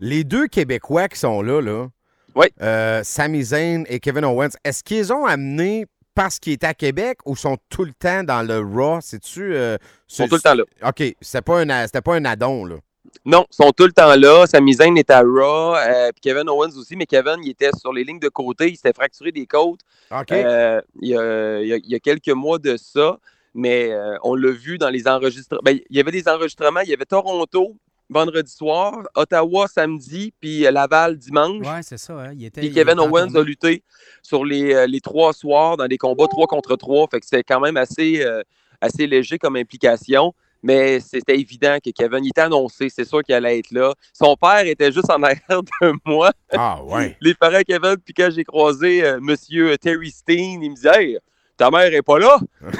les 0.00 0.24
deux 0.24 0.46
Québécois 0.46 1.08
qui 1.08 1.18
sont 1.18 1.40
là, 1.42 1.60
là 1.60 1.88
Oui. 2.34 2.46
euh, 2.60 3.00
Sami 3.04 3.42
Zayn 3.42 3.84
et 3.88 3.98
Kevin 4.00 4.24
Owens, 4.24 4.50
est-ce 4.64 4.82
qu'ils 4.84 5.12
ont 5.12 5.24
amené 5.24 5.86
parce 6.14 6.38
qu'ils 6.38 6.54
étaient 6.54 6.66
à 6.66 6.74
Québec 6.74 7.18
ou 7.26 7.36
sont 7.36 7.56
tout 7.68 7.84
le 7.84 7.92
temps 7.92 8.22
dans 8.24 8.42
le 8.46 8.58
Raw? 8.58 9.00
C'est-tu. 9.00 9.54
euh, 9.54 9.76
Ils 10.08 10.14
sont 10.14 10.22
c'est- 10.24 10.28
tout 10.28 10.34
le 10.36 10.40
temps 10.40 10.54
là. 10.54 10.64
OK, 10.88 11.14
c'était 11.20 11.42
pas, 11.42 11.60
un- 11.60 11.88
pas 11.88 12.14
un 12.14 12.24
addon, 12.24 12.64
là. 12.64 12.76
Non, 13.26 13.44
ils 13.50 13.54
sont 13.56 13.70
tout 13.72 13.84
le 13.84 13.92
temps 13.92 14.14
là. 14.16 14.46
Sami 14.46 14.74
Zayn 14.74 14.96
est 14.96 15.10
à 15.10 15.20
Raw, 15.20 15.74
euh, 15.76 16.10
puis 16.12 16.20
Kevin 16.22 16.48
Owens 16.48 16.76
aussi, 16.78 16.96
mais 16.96 17.04
Kevin, 17.06 17.36
il 17.42 17.50
était 17.50 17.70
sur 17.78 17.92
les 17.92 18.04
lignes 18.04 18.18
de 18.20 18.28
côté, 18.28 18.68
il 18.70 18.76
s'était 18.76 18.92
fracturé 18.94 19.32
des 19.32 19.46
côtes. 19.46 19.80
OK. 20.10 20.32
Euh, 20.32 20.80
il, 21.00 21.08
y 21.10 21.16
a, 21.16 21.60
il 21.60 21.66
y 21.68 21.72
a- 21.72 21.76
il 21.76 21.90
y 21.90 21.94
a 21.94 21.98
quelques 21.98 22.28
mois 22.30 22.58
de 22.58 22.76
ça, 22.76 23.18
mais 23.54 23.90
euh, 23.92 24.16
on 24.22 24.34
l'a 24.34 24.50
vu 24.50 24.78
dans 24.78 24.88
les 24.88 25.06
enregistrements. 25.06 25.60
Ben, 25.64 25.78
il 25.90 25.96
y 25.96 26.00
avait 26.00 26.10
des 26.10 26.26
enregistrements. 26.26 26.80
Il 26.80 26.88
y 26.88 26.94
avait 26.94 27.04
Toronto 27.04 27.76
vendredi 28.12 28.50
soir, 28.52 29.02
Ottawa 29.16 29.66
samedi, 29.68 30.32
puis 30.40 30.66
euh, 30.66 30.70
Laval 30.70 31.16
dimanche. 31.16 31.66
Ouais, 31.66 31.82
c'est 31.82 31.98
ça. 31.98 32.12
hein, 32.14 32.32
Il 32.34 32.44
était, 32.44 32.60
Puis 32.60 32.68
il 32.70 32.74
Kevin 32.74 32.92
était 32.98 33.00
Owens 33.08 33.34
a 33.34 33.42
lutté 33.42 33.82
sur 34.22 34.44
les, 34.44 34.74
euh, 34.74 34.86
les 34.86 35.00
trois 35.00 35.32
soirs 35.32 35.76
dans 35.76 35.86
des 35.88 35.98
combats 35.98 36.26
3 36.28 36.46
contre 36.46 36.76
3. 36.76 37.08
Fait 37.10 37.20
que 37.20 37.26
c'était 37.26 37.42
quand 37.42 37.60
même 37.60 37.76
assez, 37.76 38.24
euh, 38.24 38.42
assez 38.80 39.06
léger 39.06 39.38
comme 39.38 39.56
implication. 39.56 40.32
Mais 40.64 41.00
c'était 41.00 41.36
évident 41.36 41.78
que 41.84 41.90
Kevin, 41.90 42.24
il 42.24 42.28
était 42.28 42.42
annoncé, 42.42 42.88
c'est 42.88 43.04
sûr 43.04 43.20
qu'il 43.24 43.34
allait 43.34 43.58
être 43.58 43.72
là. 43.72 43.94
Son 44.12 44.36
père 44.36 44.64
était 44.64 44.92
juste 44.92 45.10
en 45.10 45.20
arrière 45.20 45.40
de 45.82 45.92
moi. 46.04 46.30
Ah, 46.52 46.80
ouais. 46.84 47.16
Les 47.20 47.34
parents 47.34 47.56
à 47.56 47.64
Kevin, 47.64 47.96
puis 47.96 48.14
quand 48.14 48.28
j'ai 48.32 48.44
croisé 48.44 49.04
euh, 49.04 49.18
Monsieur 49.20 49.76
Terry 49.78 50.12
Steen, 50.12 50.62
il 50.62 50.70
me 50.70 50.76
disait 50.76 50.90
Hey, 51.02 51.18
ta 51.56 51.68
mère 51.68 51.92
est 51.92 52.02
pas 52.02 52.18
là. 52.20 52.38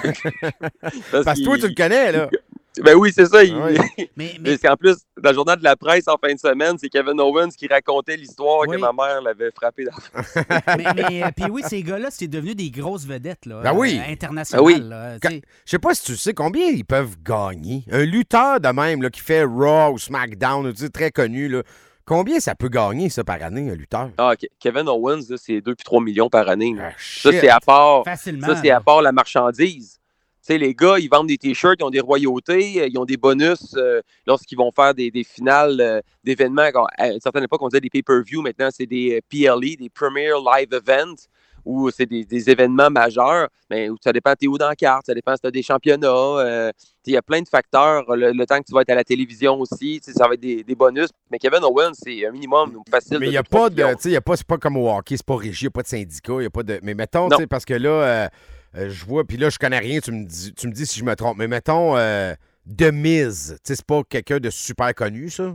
Parce 1.10 1.38
que 1.38 1.44
toi, 1.44 1.58
tu 1.58 1.68
le 1.68 1.74
connais, 1.74 2.12
là. 2.12 2.28
Ben 2.80 2.94
oui, 2.94 3.12
c'est 3.14 3.26
ça. 3.26 3.44
il- 3.44 3.54
Ah 3.54 3.66
oui. 3.68 4.08
Mais, 4.16 4.34
mais 4.40 4.56
Parce 4.56 4.62
qu'en 4.62 4.76
plus, 4.76 4.96
dans 5.20 5.30
le 5.30 5.34
journal 5.34 5.58
de 5.58 5.64
la 5.64 5.76
presse 5.76 6.08
en 6.08 6.16
fin 6.16 6.32
de 6.32 6.38
semaine, 6.38 6.76
c'est 6.78 6.88
Kevin 6.88 7.20
Owens 7.20 7.50
qui 7.50 7.66
racontait 7.66 8.16
l'histoire 8.16 8.60
Oui. 8.66 8.76
que 8.76 8.80
ma 8.80 8.92
mère 8.92 9.20
l'avait 9.20 9.50
frappé 9.50 9.84
dans 9.84 9.92
mais, 10.76 10.84
mais, 10.94 11.22
euh, 11.22 11.28
puis 11.36 11.46
oui, 11.50 11.62
ces 11.68 11.82
gars-là, 11.82 12.08
c'est 12.10 12.28
devenu 12.28 12.54
des 12.54 12.70
grosses 12.70 13.04
vedettes 13.06 13.44
là, 13.46 13.60
Ben 13.62 13.74
oui. 13.74 14.00
euh, 14.02 14.10
internationales. 14.12 14.88
Ben 14.88 15.18
oui. 15.30 15.42
Je 15.66 15.70
sais 15.70 15.78
pas 15.78 15.94
si 15.94 16.04
tu 16.04 16.16
sais 16.16 16.32
combien 16.34 16.66
ils 16.68 16.84
peuvent 16.84 17.16
gagner. 17.22 17.84
Un 17.90 18.04
lutteur 18.04 18.60
de 18.60 18.68
même 18.68 19.02
là, 19.02 19.10
qui 19.10 19.20
fait 19.20 19.44
Raw 19.44 19.92
ou 19.92 19.98
SmackDown, 19.98 20.72
tu 20.72 20.82
sais, 20.84 20.88
très 20.88 21.10
connu, 21.10 21.48
là, 21.48 21.62
combien 22.06 22.40
ça 22.40 22.54
peut 22.54 22.68
gagner, 22.68 23.08
ça, 23.10 23.22
par 23.24 23.42
année, 23.42 23.70
un 23.70 23.74
lutteur? 23.74 24.10
Ah. 24.18 24.32
Kevin 24.60 24.88
Owens, 24.88 25.20
c'est 25.36 25.60
2 25.60 25.74
puis 25.74 25.84
3 25.84 26.00
millions 26.00 26.28
par 26.30 26.48
année. 26.48 26.74
Ah, 26.80 26.90
ça, 26.98 27.30
c'est 27.32 27.48
à 27.48 27.60
part. 27.60 28.02
Facilement. 28.04 28.46
Ça, 28.46 28.56
c'est 28.62 28.70
à 28.70 28.80
part 28.80 29.02
la 29.02 29.12
marchandise. 29.12 29.98
Tu 30.44 30.46
sais, 30.54 30.58
les 30.58 30.74
gars, 30.74 30.96
ils 30.98 31.08
vendent 31.08 31.28
des 31.28 31.38
t-shirts, 31.38 31.76
ils 31.78 31.84
ont 31.84 31.90
des 31.90 32.00
royautés, 32.00 32.80
euh, 32.82 32.88
ils 32.88 32.98
ont 32.98 33.04
des 33.04 33.16
bonus 33.16 33.74
euh, 33.76 34.00
lorsqu'ils 34.26 34.56
vont 34.58 34.72
faire 34.72 34.92
des, 34.92 35.10
des 35.12 35.22
finales 35.22 35.80
euh, 35.80 36.00
d'événements. 36.24 36.68
À 36.98 37.08
une 37.12 37.20
certaine 37.20 37.44
époque, 37.44 37.62
on 37.62 37.68
disait 37.68 37.80
des 37.80 37.90
pay-per-view. 37.90 38.42
Maintenant, 38.42 38.68
c'est 38.72 38.86
des 38.86 39.20
PLE, 39.30 39.76
des 39.78 39.88
Premier 39.88 40.30
Live 40.30 40.68
Events, 40.72 41.28
où 41.64 41.88
c'est 41.92 42.06
des, 42.06 42.24
des 42.24 42.50
événements 42.50 42.90
majeurs. 42.90 43.46
Mais 43.70 43.88
où 43.88 43.96
ça 44.02 44.12
dépend, 44.12 44.34
t'es 44.34 44.48
où 44.48 44.58
dans 44.58 44.68
la 44.68 44.74
carte, 44.74 45.06
ça 45.06 45.14
dépend 45.14 45.36
si 45.36 45.42
t'as 45.42 45.52
des 45.52 45.62
championnats. 45.62 46.08
euh, 46.08 46.72
Il 47.06 47.12
y 47.12 47.16
a 47.16 47.22
plein 47.22 47.40
de 47.40 47.48
facteurs. 47.48 48.04
Le, 48.16 48.32
le 48.32 48.46
temps 48.46 48.58
que 48.58 48.64
tu 48.66 48.72
vas 48.74 48.80
être 48.80 48.90
à 48.90 48.96
la 48.96 49.04
télévision 49.04 49.60
aussi, 49.60 50.00
ça 50.02 50.26
va 50.26 50.34
être 50.34 50.40
des, 50.40 50.64
des 50.64 50.74
bonus. 50.74 51.10
Mais 51.30 51.38
Kevin 51.38 51.62
Owens, 51.62 51.92
c'est 51.94 52.26
un 52.26 52.32
minimum 52.32 52.78
facile. 52.90 53.18
Mais 53.20 53.26
il 53.26 53.30
n'y 53.30 53.36
a 53.36 53.42
2-3 53.42 53.48
pas 53.48 53.70
de. 53.70 53.76
Tu 53.76 53.82
sais, 54.00 54.08
il 54.08 54.12
y 54.14 54.16
a 54.16 54.20
pas, 54.20 54.36
c'est 54.36 54.44
pas 54.46 54.58
comme 54.58 54.76
au 54.76 54.90
hockey, 54.90 55.16
c'est 55.16 55.24
pas 55.24 55.36
régi, 55.36 55.60
il 55.60 55.64
n'y 55.66 55.68
a 55.68 55.70
pas 55.70 55.82
de 55.82 55.86
syndicat, 55.86 56.32
il 56.38 56.42
y 56.42 56.46
a 56.46 56.50
pas 56.50 56.64
de. 56.64 56.80
Mais 56.82 56.94
mettons, 56.94 57.28
tu 57.28 57.36
sais, 57.36 57.46
parce 57.46 57.64
que 57.64 57.74
là, 57.74 58.28
euh, 58.76 58.88
je 58.90 59.04
vois, 59.04 59.24
puis 59.26 59.36
là, 59.36 59.50
je 59.50 59.58
connais 59.58 59.78
rien, 59.78 60.00
tu 60.00 60.12
me 60.12 60.24
dis, 60.24 60.52
tu 60.54 60.66
me 60.68 60.72
dis 60.72 60.86
si 60.86 60.98
je 61.00 61.04
me 61.04 61.14
trompe, 61.16 61.38
mais 61.38 61.48
mettons, 61.48 61.96
euh, 61.96 62.34
de 62.66 62.90
mise, 62.90 63.56
tu 63.64 63.68
sais, 63.68 63.76
c'est 63.76 63.84
pas 63.86 64.02
quelqu'un 64.08 64.38
de 64.38 64.50
super 64.50 64.94
connu, 64.94 65.30
ça? 65.30 65.54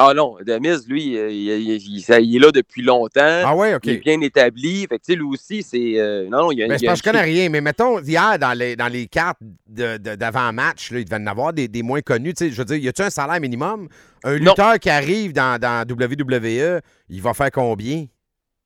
Ah 0.00 0.12
non, 0.14 0.36
Demise, 0.46 0.86
lui, 0.86 1.06
il, 1.06 1.32
il- 1.32 1.70
il- 1.96 2.00
ça- 2.02 2.20
il 2.20 2.36
est 2.36 2.38
là 2.38 2.52
depuis 2.52 2.82
longtemps. 2.82 3.42
Ah 3.44 3.56
ouais, 3.56 3.74
OK. 3.74 3.80
Il 3.86 3.94
est 3.94 3.96
bien 4.04 4.20
établi. 4.20 4.82
Fait 4.88 4.98
que, 4.98 5.04
tu 5.04 5.12
sais, 5.12 5.14
lui 5.16 5.24
aussi, 5.24 5.64
c'est. 5.64 5.98
euh, 5.98 6.28
non, 6.28 6.42
non, 6.42 6.52
il 6.52 6.58
y 6.58 6.62
a, 6.62 6.68
Ben, 6.68 6.74
il 6.74 6.78
c'est 6.78 6.84
y 6.84 6.88
a 6.88 6.90
parce 6.92 7.02
que 7.02 7.08
je 7.08 7.10
connais 7.12 7.24
rien, 7.24 7.48
mais 7.48 7.60
mettons, 7.60 7.98
hier, 8.00 8.38
dans 8.38 8.56
les, 8.56 8.76
dans 8.76 8.86
les 8.86 9.08
cartes 9.08 9.38
de- 9.66 9.96
de- 9.96 10.14
d'avant-match, 10.14 10.92
là, 10.92 11.00
il 11.00 11.04
devait 11.04 11.16
en 11.20 11.26
avoir 11.26 11.52
des, 11.52 11.66
des 11.66 11.82
moins 11.82 12.00
connus. 12.00 12.32
tu 12.34 12.44
sais, 12.44 12.50
Je 12.52 12.58
veux 12.58 12.64
dire, 12.66 12.76
y 12.76 12.86
a-tu 12.86 13.02
un 13.02 13.10
salaire 13.10 13.40
minimum? 13.40 13.88
Un 14.22 14.38
Non. 14.38 14.50
lutteur 14.52 14.78
qui 14.78 14.88
arrive 14.88 15.32
dans, 15.32 15.58
dans 15.60 15.84
WWE, 15.88 16.80
il 17.08 17.20
va 17.22 17.34
faire 17.34 17.50
combien? 17.50 18.06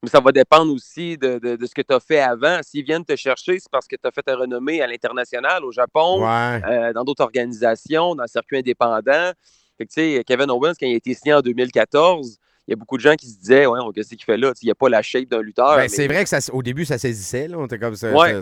Mais 0.03 0.09
ça 0.09 0.19
va 0.21 0.33
dépendre 0.33 0.73
aussi 0.75 1.17
de, 1.17 1.39
de- 1.39 1.55
de 1.55 1.67
ce 1.67 1.73
que 1.75 1.83
tu 1.83 1.95
as 1.95 2.01
fait 2.01 2.19
avant. 2.19 2.59
S'ils 2.63 2.85
viennent 2.85 3.05
te 3.05 3.15
chercher, 3.15 3.61
c'est 3.61 3.71
parce 3.71 3.87
que 3.87 3.95
tu 3.95 4.07
as 4.07 4.11
fait 4.11 4.23
ta 4.23 4.35
renommée 4.35 4.83
à 4.83 4.87
l'international, 4.89 5.65
au 5.65 5.71
Japon, 5.71 6.25
Ouais. 6.25 6.61
euh, 6.69 6.93
dans 6.93 7.05
d'autres 7.05 7.23
organisations, 7.23 8.17
dans 8.17 8.25
le 8.25 8.29
circuit 8.29 8.59
indépendant. 8.59 9.31
Fait 9.79 9.87
que, 9.87 9.93
tu 9.93 10.17
sais, 10.17 10.25
Kevin 10.27 10.51
Owens, 10.51 10.73
quand 10.79 10.87
il 10.87 10.95
a 10.95 10.97
été 10.97 11.15
signé 11.15 11.35
en 11.35 11.41
2014, 11.41 12.37
il 12.67 12.73
y 12.73 12.75
a 12.75 12.77
beaucoup 12.77 12.97
de 12.97 13.03
gens 13.03 13.15
qui 13.15 13.29
se 13.29 13.39
disaient, 13.39 13.65
ouais, 13.67 13.79
qu'est-ce 13.95 14.09
qu'il 14.11 14.25
fait 14.25 14.37
là? 14.37 14.49
Tu 14.53 14.59
sais, 14.59 14.61
Il 14.65 14.67
n'y 14.67 14.73
a 14.73 14.75
pas 14.75 14.89
la 14.89 15.03
shape 15.03 15.27
d'un 15.29 15.41
lutteur. 15.41 15.77
Ben, 15.77 15.83
mais- 15.83 15.89
c'est 15.89 16.09
vrai 16.09 16.25
que 16.25 16.29
ça, 16.29 16.39
au 16.53 16.63
début, 16.65 16.85
ça 16.85 16.99
saisissait. 16.99 17.47
Là. 17.47 17.59
On 17.59 17.67
était 17.67 17.79
comme 17.79 17.95
ça. 17.95 18.11
Ouais. 18.13 18.41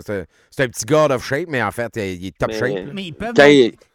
C'est 0.49 0.63
un 0.63 0.67
petit 0.67 0.85
god 0.85 1.11
of 1.11 1.23
shape, 1.23 1.45
mais 1.47 1.61
en 1.61 1.71
fait, 1.71 1.91
il 1.95 2.25
est 2.25 2.37
top 2.37 2.49
Mais- 2.49 2.57
shape. 2.59 2.85
Mais 2.93 3.03
ils 3.03 3.13
peuvent. 3.13 3.33
Quand 3.35 3.45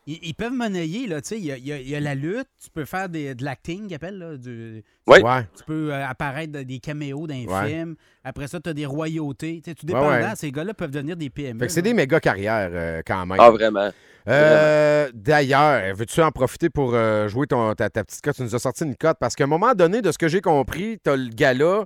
Ils, 0.08 0.18
ils 0.22 0.34
peuvent 0.34 0.52
monnayer, 0.52 1.06
là, 1.08 1.20
tu 1.20 1.28
sais, 1.30 1.38
il 1.38 1.44
y 1.46 1.50
a, 1.52 1.56
il 1.56 1.66
y 1.66 1.72
a- 1.72 1.80
il 1.80 1.88
y 1.88 1.96
a 1.96 2.00
la 2.00 2.14
lutte, 2.14 2.46
tu 2.62 2.70
peux 2.70 2.84
faire 2.84 3.08
des, 3.08 3.34
de 3.34 3.44
l'acting, 3.44 3.86
qu'ils 3.86 3.96
appellent, 3.96 4.18
là, 4.18 4.36
du- 4.36 4.84
Oui. 5.08 5.18
Ouais. 5.20 5.42
tu 5.56 5.64
peux 5.64 5.92
euh, 5.92 6.06
apparaître 6.06 6.52
dans 6.52 6.64
des 6.64 6.78
caméos 6.78 7.26
Ouais. 7.28 7.46
films. 7.68 7.96
Après 8.22 8.46
ça, 8.46 8.60
tu 8.60 8.70
as 8.70 8.72
des 8.72 8.86
royautés. 8.86 9.60
Tu 9.64 9.70
sais, 9.70 9.74
tout 9.74 9.84
dépendant, 9.86 10.08
ouais. 10.10 10.36
ces 10.36 10.52
gars-là 10.52 10.74
peuvent 10.74 10.90
devenir 10.92 11.16
des 11.16 11.28
PME. 11.28 11.58
Fait 11.58 11.66
que 11.66 11.72
c'est 11.72 11.80
là. 11.80 11.84
des 11.90 11.94
méga 11.94 12.20
carrières 12.20 12.70
euh, 12.72 13.02
quand 13.04 13.26
même. 13.26 13.38
Ah, 13.40 13.50
vraiment. 13.50 13.90
Euh, 14.28 15.10
D'ailleurs, 15.14 15.94
veux-tu 15.94 16.20
en 16.20 16.30
profiter 16.30 16.68
pour 16.70 16.94
euh, 16.94 17.28
jouer 17.28 17.46
ton, 17.46 17.74
ta, 17.74 17.90
ta 17.90 18.04
petite 18.04 18.22
cote? 18.22 18.36
Tu 18.36 18.42
nous 18.42 18.54
as 18.54 18.58
sorti 18.58 18.84
une 18.84 18.96
cote 18.96 19.16
parce 19.20 19.34
qu'à 19.34 19.44
un 19.44 19.48
moment 19.48 19.74
donné, 19.74 20.02
de 20.02 20.10
ce 20.12 20.18
que 20.18 20.28
j'ai 20.28 20.40
compris, 20.40 20.98
t'as 21.02 21.16
le 21.16 21.28
gars-là, 21.28 21.84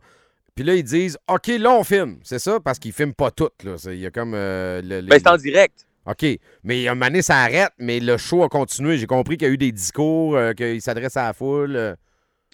puis 0.54 0.64
là, 0.64 0.74
ils 0.74 0.84
disent 0.84 1.18
OK, 1.28 1.48
là, 1.48 1.70
on 1.72 1.84
filme. 1.84 2.18
C'est 2.22 2.38
ça? 2.38 2.58
Parce 2.60 2.78
qu'ils 2.78 2.92
filment 2.92 3.14
pas 3.14 3.30
tout. 3.30 3.50
Là. 3.64 3.76
Il 3.86 3.98
y 3.98 4.06
a 4.06 4.10
comme. 4.10 4.32
euh, 4.34 4.80
le- 4.82 5.00
les- 5.00 5.08
Ben, 5.08 5.18
c'est 5.18 5.28
en 5.28 5.36
direct. 5.36 5.86
OK. 6.10 6.26
Mais 6.64 6.88
un 6.88 6.94
moment 6.94 7.06
donné, 7.06 7.22
ça 7.22 7.36
arrête, 7.38 7.70
mais 7.78 8.00
le 8.00 8.16
show 8.16 8.42
a 8.42 8.48
continué. 8.48 8.98
J'ai 8.98 9.06
compris 9.06 9.36
qu'il 9.36 9.48
y 9.48 9.50
a 9.50 9.54
eu 9.54 9.58
des 9.58 9.72
discours, 9.72 10.36
euh, 10.36 10.52
qu'il 10.52 10.80
s'adresse 10.82 11.16
à 11.16 11.24
la 11.28 11.32
foule. 11.32 11.76
euh. 11.76 11.94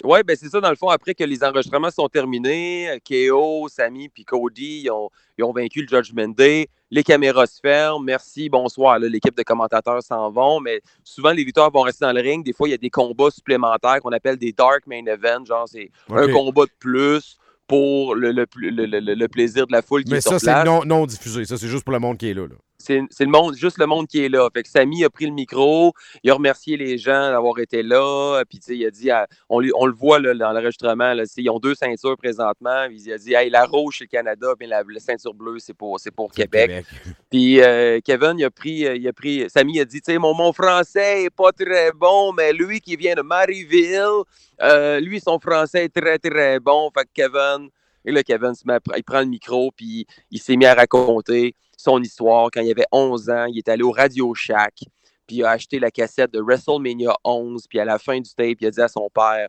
Oui, 0.05 0.19
ben 0.27 0.37
c'est 0.39 0.51
ça, 0.51 0.61
dans 0.61 0.69
le 0.69 0.77
fond, 0.77 0.89
après 0.91 1.15
que 1.15 1.25
les 1.25 1.43
enregistrements 1.43 1.91
sont 1.91 2.07
terminés, 2.09 2.91
euh, 2.91 2.99
KO, 3.31 3.67
Samy 3.71 4.11
puis 4.11 4.27
Cody, 4.27 4.83
ils 4.85 4.91
ont, 4.91 5.09
ils 5.39 5.45
ont 5.45 5.53
vaincu 5.53 5.81
le 5.83 5.89
Judgment 5.89 6.29
Day. 6.37 6.69
Les 6.91 7.03
caméras 7.03 7.47
se 7.47 7.59
ferment. 7.63 8.01
Merci, 8.01 8.51
bonsoir. 8.51 8.99
L'équipe 8.99 9.35
de 9.35 9.43
commentateurs 9.43 10.03
s'en 10.03 10.31
vont, 10.31 10.61
mais 10.61 10.83
souvent, 11.03 11.31
les 11.33 11.45
victoires 11.45 11.71
vont 11.71 11.81
rester 11.81 12.05
dans 12.05 12.13
le 12.13 12.21
ring. 12.21 12.45
Des 12.45 12.53
fois, 12.53 12.69
il 12.69 12.73
y 12.73 12.75
a 12.75 12.79
des 12.79 12.91
combats 12.91 13.31
supplémentaires 13.31 14.01
qu'on 14.03 14.13
appelle 14.13 14.37
des 14.37 14.53
Dark 14.53 14.87
Main 14.87 15.07
Events. 15.07 15.47
Genre, 15.47 15.67
c'est 15.67 15.91
un 16.11 16.27
combat 16.33 16.65
de 16.67 16.71
plus 16.79 17.39
pour 17.67 18.15
le, 18.15 18.33
le, 18.33 18.47
le- 18.55 19.15
le- 19.15 19.29
plaisir 19.29 19.67
de 19.67 19.73
la 19.73 19.81
foule 19.83 20.05
qui 20.05 20.13
Mais 20.13 20.19
est 20.19 20.21
ça, 20.21 20.39
c'est 20.39 20.65
non, 20.65 20.85
non 20.85 21.07
diffusé. 21.07 21.47
Ça, 21.47 21.57
c'est 21.57 21.69
juste 21.69 21.85
pour 21.85 21.93
le 21.95 21.99
monde 22.01 22.19
qui 22.19 22.29
est 22.29 22.35
là. 22.35 22.43
là. 22.47 22.55
C'est 22.79 23.01
le 23.21 23.27
monde, 23.27 23.55
juste 23.57 23.79
le 23.79 23.87
monde 23.87 24.07
qui 24.07 24.25
est 24.25 24.29
là. 24.29 24.49
Fait 24.53 24.63
que 24.63 24.69
Samy 24.69 25.05
a 25.05 25.11
pris 25.11 25.27
le 25.27 25.33
micro, 25.33 25.93
il 26.23 26.31
a 26.31 26.35
remercié 26.35 26.77
les 26.77 26.99
gens 26.99 27.31
d'avoir 27.31 27.59
été 27.59 27.83
là, 27.83 28.43
puis 28.49 28.59
tu 28.59 28.67
sais, 28.67 28.77
il 28.77 28.87
a 28.87 28.91
dit, 28.91 29.11
à- 29.11 29.27
on, 29.49 29.61
le 29.61 29.93
voit 29.93 30.19
là, 30.19 30.35
dans 30.35 30.53
l'enregistrement, 30.53 31.15
ils 31.37 31.51
ont 31.51 31.59
deux 31.59 31.75
ceintures 31.75 32.17
présentement, 32.17 32.87
puis 32.89 33.03
il 33.07 33.13
a 33.13 33.19
dit, 33.19 33.35
hey, 33.35 33.51
la 33.51 33.65
rouge 33.65 33.97
c'est 33.99 34.05
le 34.05 34.09
Canada, 34.09 34.49
puis 34.59 34.69
la, 34.69 34.83
la 34.87 35.01
ceinture 35.01 35.35
bleue 35.35 35.59
c'est 35.59 35.75
pour, 35.75 35.99
pour 36.15 36.29
le 36.29 36.35
Québec. 36.35 36.85
Puis 37.31 37.61
euh, 37.61 37.99
Kevin, 38.05 38.35
il 38.39 38.45
a 38.45 38.51
pris, 38.51 38.87
euh, 38.87 38.97
il 38.97 39.07
a 39.09 39.13
pris, 39.13 39.47
Samy 39.51 39.81
a 39.81 39.85
dit, 39.85 40.01
tu 40.01 40.13
sais, 40.13 40.19
mon, 40.19 40.33
mon 40.35 40.53
français 40.53 41.25
est 41.25 41.31
pas 41.31 41.51
très 41.53 41.91
bon, 41.93 42.33
mais 42.33 42.53
lui 42.53 42.81
qui 42.81 42.97
vient 42.97 43.15
de 43.15 43.23
Marieville, 43.23 44.23
euh, 44.63 45.01
lui, 45.01 45.21
son 45.21 45.39
français 45.39 45.85
est 45.85 45.95
très, 45.95 46.19
très 46.19 46.61
bon. 46.61 46.91
Fait 46.97 47.05
que 47.05 47.11
Kevin, 47.15 47.69
et 48.07 48.13
là, 48.13 48.23
Kevin, 48.23 48.53
il 48.97 49.05
prend 49.05 49.21
le 49.21 49.27
micro, 49.27 49.73
puis 49.73 50.07
il 50.31 50.41
s'est 50.41 50.57
mis 50.57 50.65
à 50.65 50.75
raconter 50.75 51.57
son 51.77 52.01
histoire. 52.01 52.51
Quand 52.53 52.63
il 52.63 52.71
avait 52.71 52.87
11 52.93 53.31
ans, 53.31 53.47
il 53.47 53.59
est 53.59 53.69
allé 53.69 53.83
au 53.83 53.91
Radio 53.91 54.33
Shack, 54.33 54.85
puis 55.27 55.37
il 55.37 55.45
a 55.45 55.51
acheté 55.51 55.81
la 55.81 55.91
cassette 55.91 56.33
de 56.33 56.41
WrestleMania 56.41 57.15
11, 57.25 57.67
puis 57.69 57.81
à 57.81 57.85
la 57.85 57.99
fin 57.99 58.21
du 58.21 58.33
tape, 58.33 58.59
il 58.61 58.67
a 58.67 58.71
dit 58.71 58.81
à 58.81 58.89
son 58.89 59.11
père, 59.13 59.49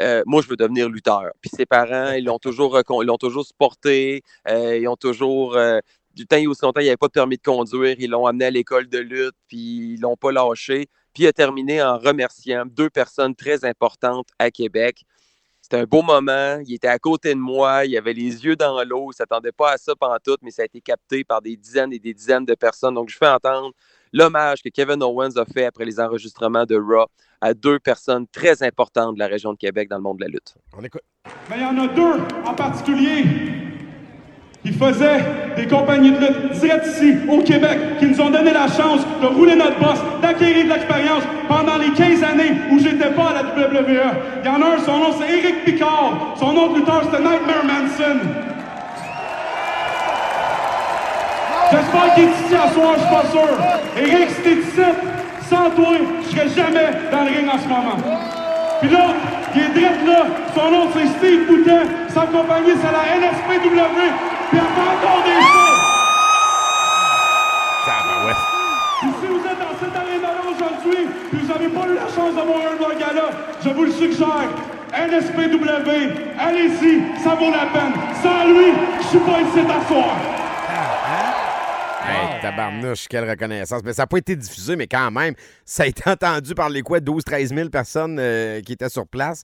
euh, 0.00 0.24
moi, 0.26 0.42
je 0.42 0.48
veux 0.48 0.56
devenir 0.56 0.88
lutteur. 0.88 1.30
Puis 1.40 1.50
ses 1.54 1.66
parents, 1.66 2.12
ils 2.12 2.24
l'ont 2.24 2.40
toujours, 2.40 2.76
ils 2.78 3.06
l'ont 3.06 3.16
toujours 3.16 3.46
supporté, 3.46 4.22
euh, 4.48 4.76
ils 4.76 4.88
ont 4.88 4.96
toujours, 4.96 5.56
euh, 5.56 5.78
du 6.14 6.26
temps 6.26 6.36
et 6.36 6.48
aussi 6.48 6.62
longtemps, 6.62 6.80
il 6.80 6.84
n'y 6.84 6.88
avait 6.90 6.96
pas 6.96 7.06
de 7.06 7.12
permis 7.12 7.36
de 7.36 7.42
conduire, 7.42 7.94
ils 7.98 8.10
l'ont 8.10 8.26
amené 8.26 8.46
à 8.46 8.50
l'école 8.50 8.88
de 8.88 8.98
lutte, 8.98 9.36
puis 9.46 9.94
ils 9.94 10.00
l'ont 10.00 10.16
pas 10.16 10.32
lâché. 10.32 10.88
Puis 11.12 11.22
il 11.22 11.26
a 11.28 11.32
terminé 11.32 11.80
en 11.80 11.96
remerciant 11.96 12.64
deux 12.66 12.90
personnes 12.90 13.36
très 13.36 13.64
importantes 13.64 14.28
à 14.40 14.50
Québec. 14.50 15.04
C'était 15.64 15.78
un 15.78 15.84
beau 15.84 16.02
moment, 16.02 16.58
il 16.66 16.74
était 16.74 16.88
à 16.88 16.98
côté 16.98 17.30
de 17.30 17.40
moi, 17.40 17.86
il 17.86 17.96
avait 17.96 18.12
les 18.12 18.44
yeux 18.44 18.54
dans 18.54 18.84
l'eau, 18.84 19.04
il 19.04 19.08
ne 19.08 19.12
s'attendait 19.14 19.50
pas 19.50 19.72
à 19.72 19.76
ça 19.78 19.94
tout, 20.22 20.36
mais 20.42 20.50
ça 20.50 20.60
a 20.60 20.66
été 20.66 20.78
capté 20.82 21.24
par 21.24 21.40
des 21.40 21.56
dizaines 21.56 21.90
et 21.90 21.98
des 21.98 22.12
dizaines 22.12 22.44
de 22.44 22.54
personnes. 22.54 22.92
Donc 22.92 23.08
je 23.08 23.16
fais 23.16 23.28
entendre 23.28 23.72
l'hommage 24.12 24.62
que 24.62 24.68
Kevin 24.68 25.02
Owens 25.02 25.38
a 25.38 25.46
fait 25.46 25.64
après 25.64 25.86
les 25.86 25.98
enregistrements 25.98 26.66
de 26.66 26.76
Raw 26.76 27.06
à 27.40 27.54
deux 27.54 27.78
personnes 27.78 28.26
très 28.26 28.62
importantes 28.62 29.14
de 29.14 29.18
la 29.18 29.26
région 29.26 29.54
de 29.54 29.56
Québec 29.56 29.88
dans 29.88 29.96
le 29.96 30.02
monde 30.02 30.18
de 30.18 30.24
la 30.24 30.28
lutte. 30.28 30.54
On 30.76 30.84
écoute. 30.84 31.00
Mais 31.48 31.56
il 31.56 31.62
y 31.62 31.64
en 31.64 31.78
a 31.82 31.88
deux 31.88 32.20
en 32.44 32.54
particulier. 32.54 33.24
Ils 34.66 34.74
faisaient 34.74 35.24
des 35.56 35.66
compagnies 35.66 36.12
de 36.12 36.18
lutte 36.18 36.60
direct 36.60 36.86
ici, 36.88 37.14
au 37.26 37.42
Québec, 37.42 37.78
qui 38.00 38.06
nous 38.06 38.20
ont 38.20 38.28
donné 38.28 38.52
la 38.52 38.68
chance 38.68 39.00
de 39.22 39.26
rouler 39.28 39.56
notre 39.56 39.78
boss, 39.78 39.98
d'acquérir 40.20 40.64
de 40.64 40.68
l'expérience 40.68 41.22
pendant 41.48 41.78
les 41.78 41.90
15 41.94 42.03
Il 43.88 44.46
y 44.46 44.48
en 44.48 44.62
a 44.62 44.74
un, 44.74 44.78
son 44.78 44.98
nom 44.98 45.14
c'est 45.18 45.30
Eric 45.30 45.64
Picard. 45.64 46.34
Son 46.38 46.52
de 46.52 46.76
lutteur 46.76 47.02
c'était 47.04 47.22
Nightmare 47.22 47.64
Manson. 47.64 48.18
J'espère 51.70 52.14
qu'il 52.14 52.24
est 52.24 52.26
ici 52.28 52.54
à 52.54 52.72
soir, 52.72 52.94
je 52.94 53.00
suis 53.00 53.14
pas 53.14 53.24
sûr. 53.30 53.58
Eric, 53.96 54.30
si 54.30 54.42
t'es 54.42 54.82
sans 55.48 55.70
toi, 55.70 55.96
je 56.22 56.30
serais 56.30 56.48
jamais 56.48 56.88
dans 57.10 57.22
le 57.24 57.30
ring 57.30 57.48
en 57.48 57.58
ce 57.58 57.68
moment. 57.68 57.96
Puis 58.80 58.90
l'autre, 58.90 59.14
il 59.54 59.62
est 59.62 59.68
direct 59.68 60.06
là. 60.06 60.26
Son 60.54 60.70
nom, 60.70 60.88
c'est 60.92 61.06
Steve 61.18 61.46
Boutin. 61.46 61.82
Sa 62.08 62.22
compagnie, 62.22 62.72
c'est 62.80 62.92
la 62.92 63.16
NSPW. 63.16 64.00
Puis 64.50 64.60
encore 64.60 65.22
des 65.24 65.40
shows. 65.40 65.83
Puis 70.90 71.38
vous 71.40 71.48
n'avez 71.48 71.68
pas 71.68 71.86
eu 71.88 71.94
la 71.94 72.08
chance 72.08 72.34
de 72.34 72.40
voir 72.40 72.60
un 72.70 72.76
de 72.76 72.80
leurs 72.80 72.98
gars-là, 72.98 73.30
je 73.64 73.68
vous 73.70 73.84
le 73.84 73.92
suggère. 73.92 74.48
NSPW, 74.92 75.90
allez-y, 76.38 77.22
ça 77.22 77.34
vaut 77.34 77.50
la 77.50 77.66
peine. 77.72 77.92
Sans 78.22 78.46
lui, 78.46 78.72
je 79.00 79.06
suis 79.08 79.18
pas 79.18 79.40
ici 79.40 79.66
d'asseoir. 79.66 80.16
Hey, 82.06 82.40
tabarnouche, 82.42 83.08
quelle 83.08 83.28
reconnaissance. 83.28 83.82
Mais 83.84 83.94
ça 83.94 84.02
n'a 84.02 84.06
pas 84.06 84.18
été 84.18 84.36
diffusé, 84.36 84.76
mais 84.76 84.86
quand 84.86 85.10
même, 85.10 85.34
ça 85.64 85.84
a 85.84 85.86
été 85.86 86.02
entendu 86.10 86.54
par 86.54 86.68
les 86.68 86.82
quoi, 86.82 87.00
12-13 87.00 87.54
000 87.54 87.68
personnes 87.70 88.18
euh, 88.20 88.60
qui 88.60 88.72
étaient 88.72 88.90
sur 88.90 89.06
place. 89.06 89.42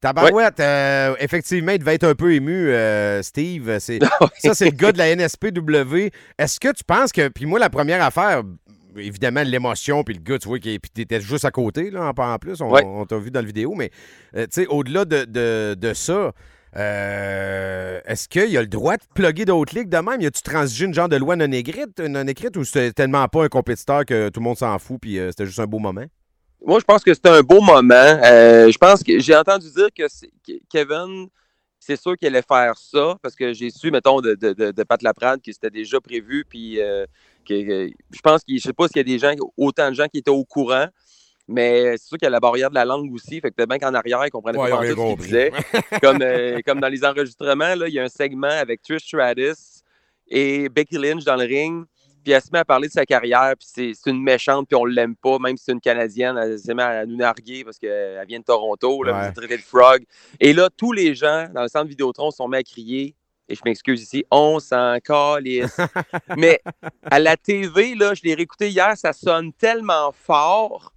Tabarouette, 0.00 0.60
euh, 0.60 1.14
effectivement, 1.20 1.72
il 1.72 1.78
devait 1.78 1.94
être 1.94 2.04
un 2.04 2.14
peu 2.14 2.32
ému, 2.32 2.70
euh, 2.70 3.22
Steve. 3.22 3.78
C'est, 3.80 4.00
ça, 4.38 4.54
c'est 4.54 4.70
le 4.70 4.76
gars 4.76 4.92
de 4.92 4.98
la 4.98 5.14
NSPW. 5.14 6.10
Est-ce 6.38 6.58
que 6.58 6.72
tu 6.72 6.84
penses 6.84 7.12
que. 7.12 7.28
Puis 7.28 7.46
moi, 7.46 7.58
la 7.58 7.70
première 7.70 8.02
affaire, 8.02 8.42
évidemment, 8.96 9.42
l'émotion, 9.42 10.04
puis 10.04 10.14
le 10.14 10.20
gars, 10.20 10.38
tu 10.38 10.48
vois, 10.48 10.58
qui 10.58 10.78
t'étais 10.80 11.20
juste 11.20 11.44
à 11.44 11.50
côté, 11.50 11.90
là, 11.90 12.12
en, 12.16 12.22
en 12.22 12.38
plus, 12.38 12.60
on, 12.60 12.70
Ouais. 12.70 12.82
on 12.84 13.06
t'a 13.06 13.18
vu 13.18 13.30
dans 13.30 13.40
la 13.40 13.46
vidéo, 13.46 13.74
mais, 13.74 13.90
euh, 14.36 14.44
tu 14.46 14.62
sais, 14.62 14.66
au-delà 14.66 15.04
de, 15.04 15.24
de- 15.24 15.74
de 15.78 15.94
ça, 15.94 16.32
euh, 16.76 18.00
est-ce 18.04 18.28
qu'il 18.28 18.50
y 18.50 18.56
a 18.56 18.60
le 18.60 18.66
droit 18.68 18.96
de 18.96 19.02
plugger 19.14 19.44
d'autres 19.44 19.74
ligues 19.76 19.88
de 19.88 19.96
même? 19.98 20.20
Y 20.20 20.26
a-tu 20.26 20.42
transigé 20.42 20.84
une 20.86 20.94
genre 20.94 21.08
de 21.08 21.16
loi 21.16 21.36
non 21.36 21.50
écrite, 21.50 21.98
non 22.00 22.26
écrite 22.26 22.56
ou 22.56 22.64
c'était 22.64 22.92
tellement 22.92 23.26
pas 23.28 23.44
un 23.44 23.48
compétiteur 23.48 24.04
que 24.04 24.28
tout 24.28 24.40
le 24.40 24.44
monde 24.44 24.56
s'en 24.56 24.78
fout 24.78 24.98
puis 25.00 25.18
euh, 25.18 25.30
c'était 25.30 25.46
juste 25.46 25.58
un 25.60 25.66
beau 25.66 25.78
moment? 25.80 26.04
Moi, 26.64 26.78
je 26.78 26.84
pense 26.84 27.02
que 27.02 27.12
c'était 27.14 27.30
un 27.30 27.40
beau 27.42 27.60
moment. 27.60 27.94
Euh, 27.94 28.70
je 28.70 28.78
pense 28.78 29.02
que 29.02 29.18
j'ai 29.18 29.34
entendu 29.34 29.66
dire 29.74 29.88
que, 29.96 30.04
Kevin, 30.70 31.28
c'est 31.78 31.98
sûr 32.00 32.16
qu'il 32.16 32.28
allait 32.28 32.42
faire 32.46 32.76
ça 32.76 33.16
parce 33.22 33.34
que 33.34 33.52
j'ai 33.54 33.70
su, 33.70 33.90
mettons, 33.90 34.20
de, 34.20 34.34
de, 34.34 34.52
de, 34.52 34.70
de 34.70 34.82
Pat 34.84 35.02
Laprade 35.02 35.40
que 35.42 35.50
c'était 35.52 35.70
déjà 35.70 36.00
prévu. 36.00 36.44
Puis 36.48 36.80
euh, 36.80 37.06
que, 37.46 37.90
je 38.10 38.20
pense 38.22 38.42
qu'il, 38.44 38.58
je 38.58 38.62
sais 38.64 38.72
pas 38.72 38.86
s'il 38.88 38.96
y 38.98 39.00
a 39.00 39.04
des 39.04 39.18
gens, 39.18 39.32
autant 39.56 39.90
de 39.90 39.94
gens 39.94 40.06
qui 40.06 40.18
étaient 40.18 40.30
au 40.30 40.44
courant. 40.44 40.86
Mais 41.48 41.96
c'est 41.96 42.06
sûr 42.06 42.16
qu'il 42.18 42.26
y 42.26 42.28
a 42.28 42.30
la 42.30 42.38
barrière 42.38 42.70
de 42.70 42.76
la 42.76 42.84
langue 42.84 43.12
aussi. 43.12 43.40
Fait 43.40 43.50
que 43.50 43.56
peut-être 43.56 43.68
bien 43.68 43.78
qu'en 43.78 43.92
arrière, 43.94 44.24
ils 44.24 44.30
comprenaient 44.30 44.58
Ouais, 44.58 44.70
pas 44.70 44.76
tout 44.78 44.84
ce 44.86 44.92
qu'il 44.94 45.02
rien 45.04 45.16
disait. 45.16 45.52
comme, 46.00 46.22
euh, 46.22 46.60
comme 46.64 46.78
dans 46.80 46.88
les 46.88 47.04
enregistrements, 47.04 47.74
là, 47.74 47.88
il 47.88 47.94
y 47.94 47.98
a 47.98 48.04
un 48.04 48.08
segment 48.08 48.46
avec 48.48 48.82
Trish 48.82 49.02
Stratus 49.02 49.82
et 50.28 50.68
Becky 50.68 50.96
Lynch 50.96 51.24
dans 51.24 51.34
le 51.36 51.44
ring. 51.44 51.84
Puis 52.22 52.34
elle 52.34 52.42
se 52.42 52.50
met 52.52 52.58
à 52.58 52.64
parler 52.66 52.86
de 52.86 52.92
sa 52.92 53.06
carrière, 53.06 53.54
puis 53.58 53.66
c'est 53.72 53.92
c'est 53.94 54.10
une 54.10 54.22
méchante, 54.22 54.68
puis 54.68 54.76
on 54.76 54.84
l'aime 54.84 55.16
pas, 55.16 55.38
même 55.38 55.56
si 55.56 55.64
c'est 55.64 55.72
une 55.72 55.80
Canadienne, 55.80 56.36
elle 56.36 56.58
se 56.58 56.70
met 56.70 56.82
à 56.82 57.06
nous 57.06 57.16
narguer 57.16 57.64
parce 57.64 57.78
qu'elle 57.78 58.22
vient 58.28 58.38
de 58.40 58.44
Toronto, 58.44 59.02
là, 59.02 59.28
Ouais. 59.28 59.32
traité 59.32 59.56
de 59.56 59.62
frog. 59.62 60.04
Et 60.38 60.52
là, 60.52 60.68
tous 60.76 60.92
les 60.92 61.14
gens 61.14 61.46
dans 61.54 61.62
le 61.62 61.68
centre 61.68 61.86
Vidéotron 61.88 62.30
sont 62.30 62.46
mis 62.46 62.58
à 62.58 62.62
crier, 62.62 63.16
et 63.50 63.54
je 63.56 63.60
m'excuse 63.64 64.02
ici, 64.02 64.24
on 64.30 64.60
s'en 64.60 64.98
calisse. 65.02 65.76
Mais 66.36 66.62
à 67.02 67.18
la 67.18 67.36
TV, 67.36 67.94
là, 67.96 68.14
je 68.14 68.22
l'ai 68.22 68.34
réécouté 68.34 68.70
hier, 68.70 68.96
ça 68.96 69.12
sonne 69.12 69.52
tellement 69.52 70.12
fort. 70.12 70.92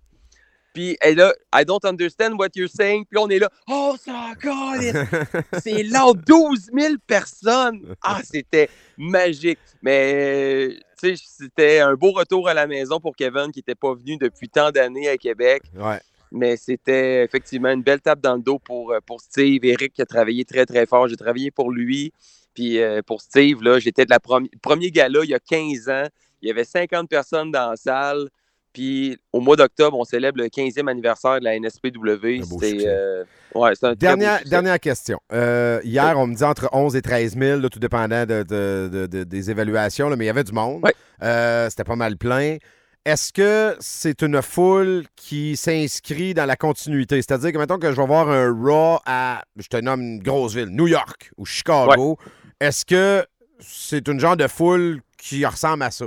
Puis 0.74 0.98
elle 1.02 1.18
là, 1.18 1.34
I 1.54 1.66
don't 1.66 1.84
understand 1.84 2.34
what 2.38 2.50
you're 2.56 2.70
saying. 2.70 3.06
Puis 3.06 3.16
là, 3.16 3.22
on 3.22 3.30
est 3.30 3.40
là, 3.40 3.50
oh, 3.70 3.96
s'en 4.04 4.34
calisse. 4.36 4.96
C'est 5.64 5.84
là, 5.84 6.12
12 6.14 6.72
000 6.76 6.94
personnes. 7.06 7.96
Ah, 8.02 8.22
c'était 8.24 8.70
magique. 8.98 9.60
Mais, 9.82 10.70
tu 11.00 11.16
sais, 11.16 11.24
c'était 11.26 11.80
un 11.80 11.94
beau 11.94 12.12
retour 12.12 12.48
à 12.48 12.54
la 12.54 12.66
maison 12.66 13.00
pour 13.00 13.16
Kevin 13.16 13.52
qui 13.52 13.60
n'était 13.60 13.76
pas 13.76 13.94
venu 13.94 14.18
depuis 14.18 14.50
tant 14.50 14.72
d'années 14.72 15.10
à 15.10 15.18
Québec. 15.18 15.64
Ouais. 15.76 16.00
Mais 16.32 16.58
c'était 16.58 17.24
effectivement 17.24 17.70
une 17.70 17.84
belle 17.84 18.02
tape 18.02 18.20
dans 18.20 18.36
le 18.36 18.42
dos 18.42 18.58
pour, 18.58 18.92
euh, 18.92 19.00
pour 19.06 19.22
Steve. 19.22 19.64
Eric 19.66 19.94
qui 19.94 20.02
a 20.02 20.06
travaillé 20.06 20.44
très, 20.46 20.66
très 20.66 20.88
fort. 20.88 21.08
J'ai 21.08 21.16
travaillé 21.16 21.52
pour 21.52 21.72
lui. 21.72 22.12
Puis 22.54 22.80
euh, 22.80 23.02
pour 23.06 23.22
Steve, 23.22 23.62
là, 23.64 23.80
j'étais 23.80 24.06
de 24.06 24.10
la 24.12 24.20
premi- 24.20 24.50
premier 24.62 24.92
gala 24.92 25.20
il 25.24 25.30
y 25.30 25.34
a 25.34 25.40
15 25.40 25.90
ans. 25.90 26.08
Il 26.42 26.48
y 26.48 26.52
avait 26.52 26.64
50 26.66 27.10
personnes 27.10 27.52
dans 27.52 27.72
la 27.72 27.76
salle. 27.76 28.30
Puis 28.74 29.18
au 29.32 29.40
mois 29.40 29.56
d'octobre, 29.56 29.98
on 30.00 30.04
célèbre 30.04 30.40
le 30.40 30.48
15e 30.48 30.90
anniversaire 30.90 31.40
de 31.40 31.44
la 31.46 31.56
NSPW. 31.60 32.42
C'est 32.60 32.88
euh, 32.88 33.24
ouais, 33.54 33.72
c'est 33.76 33.86
un 33.86 33.90
très 33.90 33.94
beau 33.96 33.98
Dernière, 34.00 34.40
dernière 34.46 34.80
question. 34.80 35.20
Euh, 35.32 35.80
hier, 35.84 36.16
on 36.18 36.26
me 36.28 36.36
dit 36.36 36.44
entre 36.44 36.70
11 36.74 36.96
et 36.96 37.02
13 37.04 37.38
000, 37.38 37.60
là, 37.60 37.70
tout 37.70 37.80
dépendant 37.80 38.26
de- 38.26 38.42
de- 38.44 38.90
de- 38.92 39.06
de- 39.08 39.24
des 39.24 39.52
évaluations, 39.52 40.10
là, 40.10 40.16
mais 40.16 40.26
il 40.26 40.28
y 40.28 40.32
avait 40.32 40.44
du 40.44 40.54
monde. 40.54 40.82
Ouais. 40.84 40.94
Euh, 41.22 41.70
C'était 41.70 41.84
pas 41.84 41.96
mal 41.96 42.18
plein. 42.18 42.58
est-ce 43.06 43.32
que 43.34 43.76
c'est 43.80 44.22
une 44.24 44.42
foule 44.42 45.04
qui 45.18 45.56
s'inscrit 45.58 46.34
dans 46.34 46.46
la 46.46 46.56
continuité? 46.56 47.18
C'est-à-dire 47.22 47.52
que, 47.52 47.58
mettons 47.58 47.78
que 47.78 47.92
je 47.92 47.96
vais 47.98 48.08
voir 48.08 48.30
un 48.30 48.50
Raw 48.52 49.00
à, 49.06 49.44
je 49.58 49.68
te 49.68 49.78
nomme 49.78 50.02
une 50.02 50.20
grosse 50.24 50.56
ville, 50.56 50.70
New 50.70 50.88
York 50.88 51.30
ou 51.38 51.46
Chicago, 51.46 52.18
est-ce 52.64 52.86
que 52.86 53.26
c'est 53.60 54.08
une 54.08 54.20
genre 54.20 54.38
de 54.38 54.48
foule 54.48 55.02
qui 55.18 55.46
ressemble 55.46 55.84
à 55.84 55.92
ça? 55.92 56.06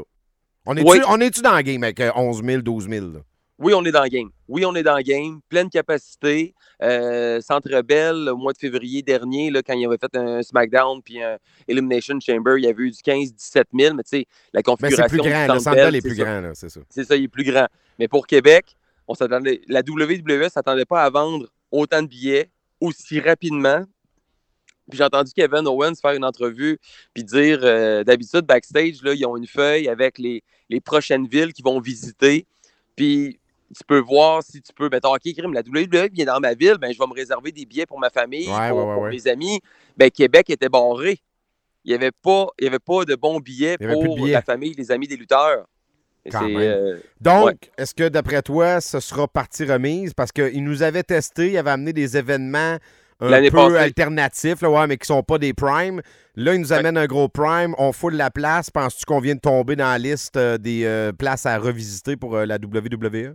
On 0.65 0.77
est-tu 0.77 0.89
Oui. 0.89 0.99
est-tu 1.21 1.43
dans 1.43 1.57
le 1.57 1.63
game 1.63 1.83
avec 1.85 2.01
euh, 2.01 2.11
11 2.17 2.43
000, 2.43 2.63
12 2.63 2.89
000? 2.89 3.07
là? 3.13 3.21
Oui, 3.59 3.73
on 3.75 3.85
est 3.85 3.93
dans 3.93 4.03
le 4.03 4.09
game. 4.09 4.29
Oui, 4.49 4.67
on 4.67 4.75
est 4.75 4.83
dans 4.83 4.97
le 4.97 5.03
game. 5.03 5.41
Pleine 5.49 5.71
capacité. 5.71 6.55
Euh, 6.83 7.41
Centre 7.41 7.81
Bell, 7.83 8.29
au 8.29 8.37
mois 8.37 8.53
de 8.53 8.59
février 8.59 9.03
dernier, 9.03 9.51
là, 9.51 9.63
quand 9.63 9.73
il 9.73 9.87
avait 9.87 9.97
fait 9.97 10.15
un 10.15 10.43
SmackDown 10.43 11.01
puis 11.03 11.23
un 11.23 11.39
Elimination 11.67 12.19
Chamber, 12.21 12.55
il 12.59 12.65
y 12.65 12.69
avait 12.69 12.83
eu 12.83 12.91
du 12.91 12.99
15-17 12.99 13.65
000. 13.79 13.95
Mais 13.95 14.03
tu 14.03 14.09
sais, 14.11 14.27
la 14.53 14.59
Mais 14.59 14.63
configuration. 14.63 15.05
c'est 15.09 15.09
plus 15.09 15.31
grand. 15.31 15.55
Le 15.55 15.59
Centre 15.61 15.77
Bell, 15.77 15.95
est 15.95 16.01
plus 16.03 16.17
grand, 16.17 16.51
c'est 16.55 16.69
ça. 16.69 16.81
C'est 16.91 17.05
ça, 17.05 17.17
il 17.17 17.25
est 17.25 17.29
plus 17.29 17.45
grand. 17.45 17.67
Mais 17.99 18.09
pour 18.09 18.27
Québec, 18.27 18.77
on 19.09 19.15
s'attendait. 19.15 19.63
La 19.69 19.81
WWE 19.81 20.51
s'attendait 20.51 20.85
pas 20.85 21.03
à 21.03 21.09
vendre 21.09 21.47
autant 21.71 22.03
de 22.03 22.09
billets 22.09 22.51
aussi 22.81 23.21
rapidement. 23.21 23.85
Puis 24.89 24.99
j'ai 24.99 25.05
entendu 25.05 25.33
Kevin 25.35 25.67
Owens 25.67 25.95
faire 26.01 26.13
une 26.13 26.25
entrevue 26.25 26.79
puis 27.13 27.25
dire 27.25 27.61
euh, 27.63 28.05
d'habitude 28.05 28.43
backstage 28.43 29.03
là, 29.03 29.15
ils 29.15 29.27
ont 29.27 29.37
une 29.37 29.47
feuille 29.47 29.89
avec 29.89 30.19
les, 30.19 30.43
les 30.71 30.81
prochaines 30.81 31.27
villes 31.27 31.53
qu'ils 31.53 31.65
vont 31.65 31.81
visiter. 31.81 32.47
Puis 32.95 33.39
tu 33.77 33.83
peux 33.85 33.99
voir 33.99 34.43
si 34.43 34.63
tu 34.63 34.73
peux 34.73 34.89
mettons 34.89 35.13
OK, 35.15 35.21
crime, 35.37 35.53
la 35.53 35.63
WWE 35.63 36.09
vient 36.13 36.25
dans 36.27 36.41
ma 36.41 36.55
ville, 36.55 36.77
ben 36.81 36.93
je 36.93 36.99
vais 36.99 37.07
me 37.07 37.15
réserver 37.15 37.51
des 37.53 37.67
billets 37.67 37.87
pour 37.87 37.99
ma 37.99 38.11
famille, 38.11 38.49
Ouais, 38.49 38.69
pour, 38.69 38.79
ouais, 38.79 38.85
ouais, 38.85 38.95
pour 38.95 39.03
ouais. 39.05 39.11
mes 39.11 39.27
amis. 39.27 39.61
Ben 39.97 40.11
Québec 40.11 40.51
était 40.51 40.69
barré. 40.69 41.19
Il 41.85 41.89
n'y 41.91 41.95
avait 41.95 42.11
pas 42.13 42.49
il 42.59 42.65
y 42.65 42.69
avait 42.69 42.79
pas 42.79 43.05
de 43.05 43.15
bons 43.17 43.39
billets 43.41 43.77
pour 43.79 44.15
billets. 44.17 44.33
la 44.33 44.43
famille, 44.43 44.73
les 44.75 44.91
amis 44.91 45.09
des 45.09 45.17
lutteurs. 45.17 45.67
Quand 46.31 46.49
euh, 46.51 46.99
Donc, 47.21 47.45
Ouais. 47.47 47.55
est-ce 47.79 47.95
que 47.95 48.09
d'après 48.09 48.43
toi, 48.43 48.81
ce 48.81 48.99
sera 48.99 49.29
partie 49.29 49.65
remise? 49.65 50.13
Parce 50.13 50.33
qu'il 50.33 50.65
nous 50.65 50.83
avait 50.83 51.05
testé, 51.05 51.53
il 51.53 51.57
avait 51.59 51.71
amené 51.71 51.93
des 51.93 52.17
événements 52.17 52.79
un 53.21 53.29
L'année 53.31 53.51
peu 53.51 53.57
passée. 53.57 53.77
alternatifs, 53.77 54.61
là, 54.61 54.71
ouais, 54.71 54.87
mais 54.87 54.97
qui 54.99 55.07
sont 55.07 55.23
pas 55.23 55.39
des 55.39 55.55
primes. 55.55 56.03
Là, 56.35 56.55
il 56.55 56.61
nous 56.61 56.71
Ouais. 56.73 56.79
amène 56.79 56.99
un 56.99 57.07
gros 57.07 57.29
prime, 57.29 57.75
on 57.79 57.93
fout 57.93 58.13
de 58.13 58.19
la 58.19 58.31
place. 58.31 58.71
Penses-tu 58.71 59.05
qu'on 59.07 59.21
vient 59.21 59.35
de 59.35 59.41
tomber 59.41 59.75
dans 59.77 59.87
la 59.87 59.99
liste 59.99 60.37
euh, 60.37 60.59
des 60.59 60.85
euh, 60.85 61.13
places 61.13 61.47
à 61.47 61.59
revisiter 61.59 62.17
pour 62.17 62.37
euh, 62.37 62.45
la 62.45 62.57
WWE? 62.57 63.35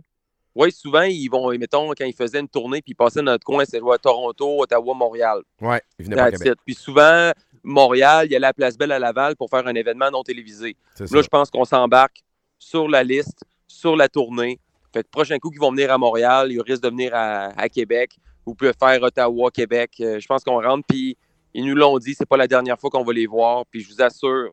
Oui, 0.54 0.70
souvent, 0.70 1.02
ils 1.02 1.28
vont, 1.28 1.50
mettons, 1.58 1.88
quand 1.90 2.04
ils 2.04 2.14
faisaient 2.14 2.40
une 2.40 2.48
tournée, 2.48 2.82
puis 2.82 2.92
ils 2.92 2.94
passaient 2.94 3.20
dans 3.20 3.32
notre 3.32 3.44
coin, 3.44 3.64
c'est 3.66 3.78
à 3.78 3.98
Toronto, 3.98 4.60
Ottawa, 4.62 4.94
Montréal. 4.94 5.40
Ouais, 5.60 5.80
il 5.98 6.04
venait 6.04 6.16
pas 6.16 6.30
Québec. 6.30 6.58
Puis 6.64 6.74
souvent, 6.74 7.32
Montréal, 7.64 8.26
il 8.26 8.32
y 8.32 8.36
a 8.36 8.38
la 8.38 8.52
Place 8.52 8.76
Belle 8.76 8.92
à 8.92 8.98
Laval 8.98 9.34
pour 9.36 9.48
faire 9.48 9.66
un 9.66 9.74
événement 9.74 10.10
non 10.10 10.22
télévisé. 10.22 10.76
Ça. 10.94 11.04
Là, 11.10 11.22
je 11.22 11.28
pense 11.28 11.50
qu'on 11.50 11.64
s'embarque 11.64 12.20
sur 12.58 12.86
la 12.88 13.02
liste, 13.02 13.40
sur 13.66 13.96
la 13.96 14.08
tournée. 14.08 14.60
Fait 14.92 15.02
que 15.02 15.08
prochain 15.08 15.38
coup 15.38 15.48
qu'ils 15.50 15.60
vont 15.60 15.70
venir 15.70 15.90
à 15.90 15.96
Montréal, 15.96 16.52
ils 16.52 16.60
risquent 16.60 16.82
de 16.82 16.90
venir 16.90 17.12
à, 17.14 17.46
à 17.58 17.68
Québec 17.70 18.10
ou 18.46 18.54
peuvent 18.54 18.74
faire 18.78 19.02
Ottawa, 19.02 19.50
Québec. 19.50 19.92
Euh, 20.00 20.20
je 20.20 20.26
pense 20.26 20.44
qu'on 20.44 20.60
rentre, 20.60 20.84
puis 20.88 21.16
ils 21.54 21.64
nous 21.64 21.74
l'ont 21.74 21.98
dit, 21.98 22.14
c'est 22.14 22.28
pas 22.28 22.36
la 22.36 22.48
dernière 22.48 22.78
fois 22.78 22.90
qu'on 22.90 23.04
va 23.04 23.12
les 23.12 23.26
voir. 23.26 23.64
Puis 23.66 23.80
je 23.80 23.92
vous 23.92 24.02
assure, 24.02 24.52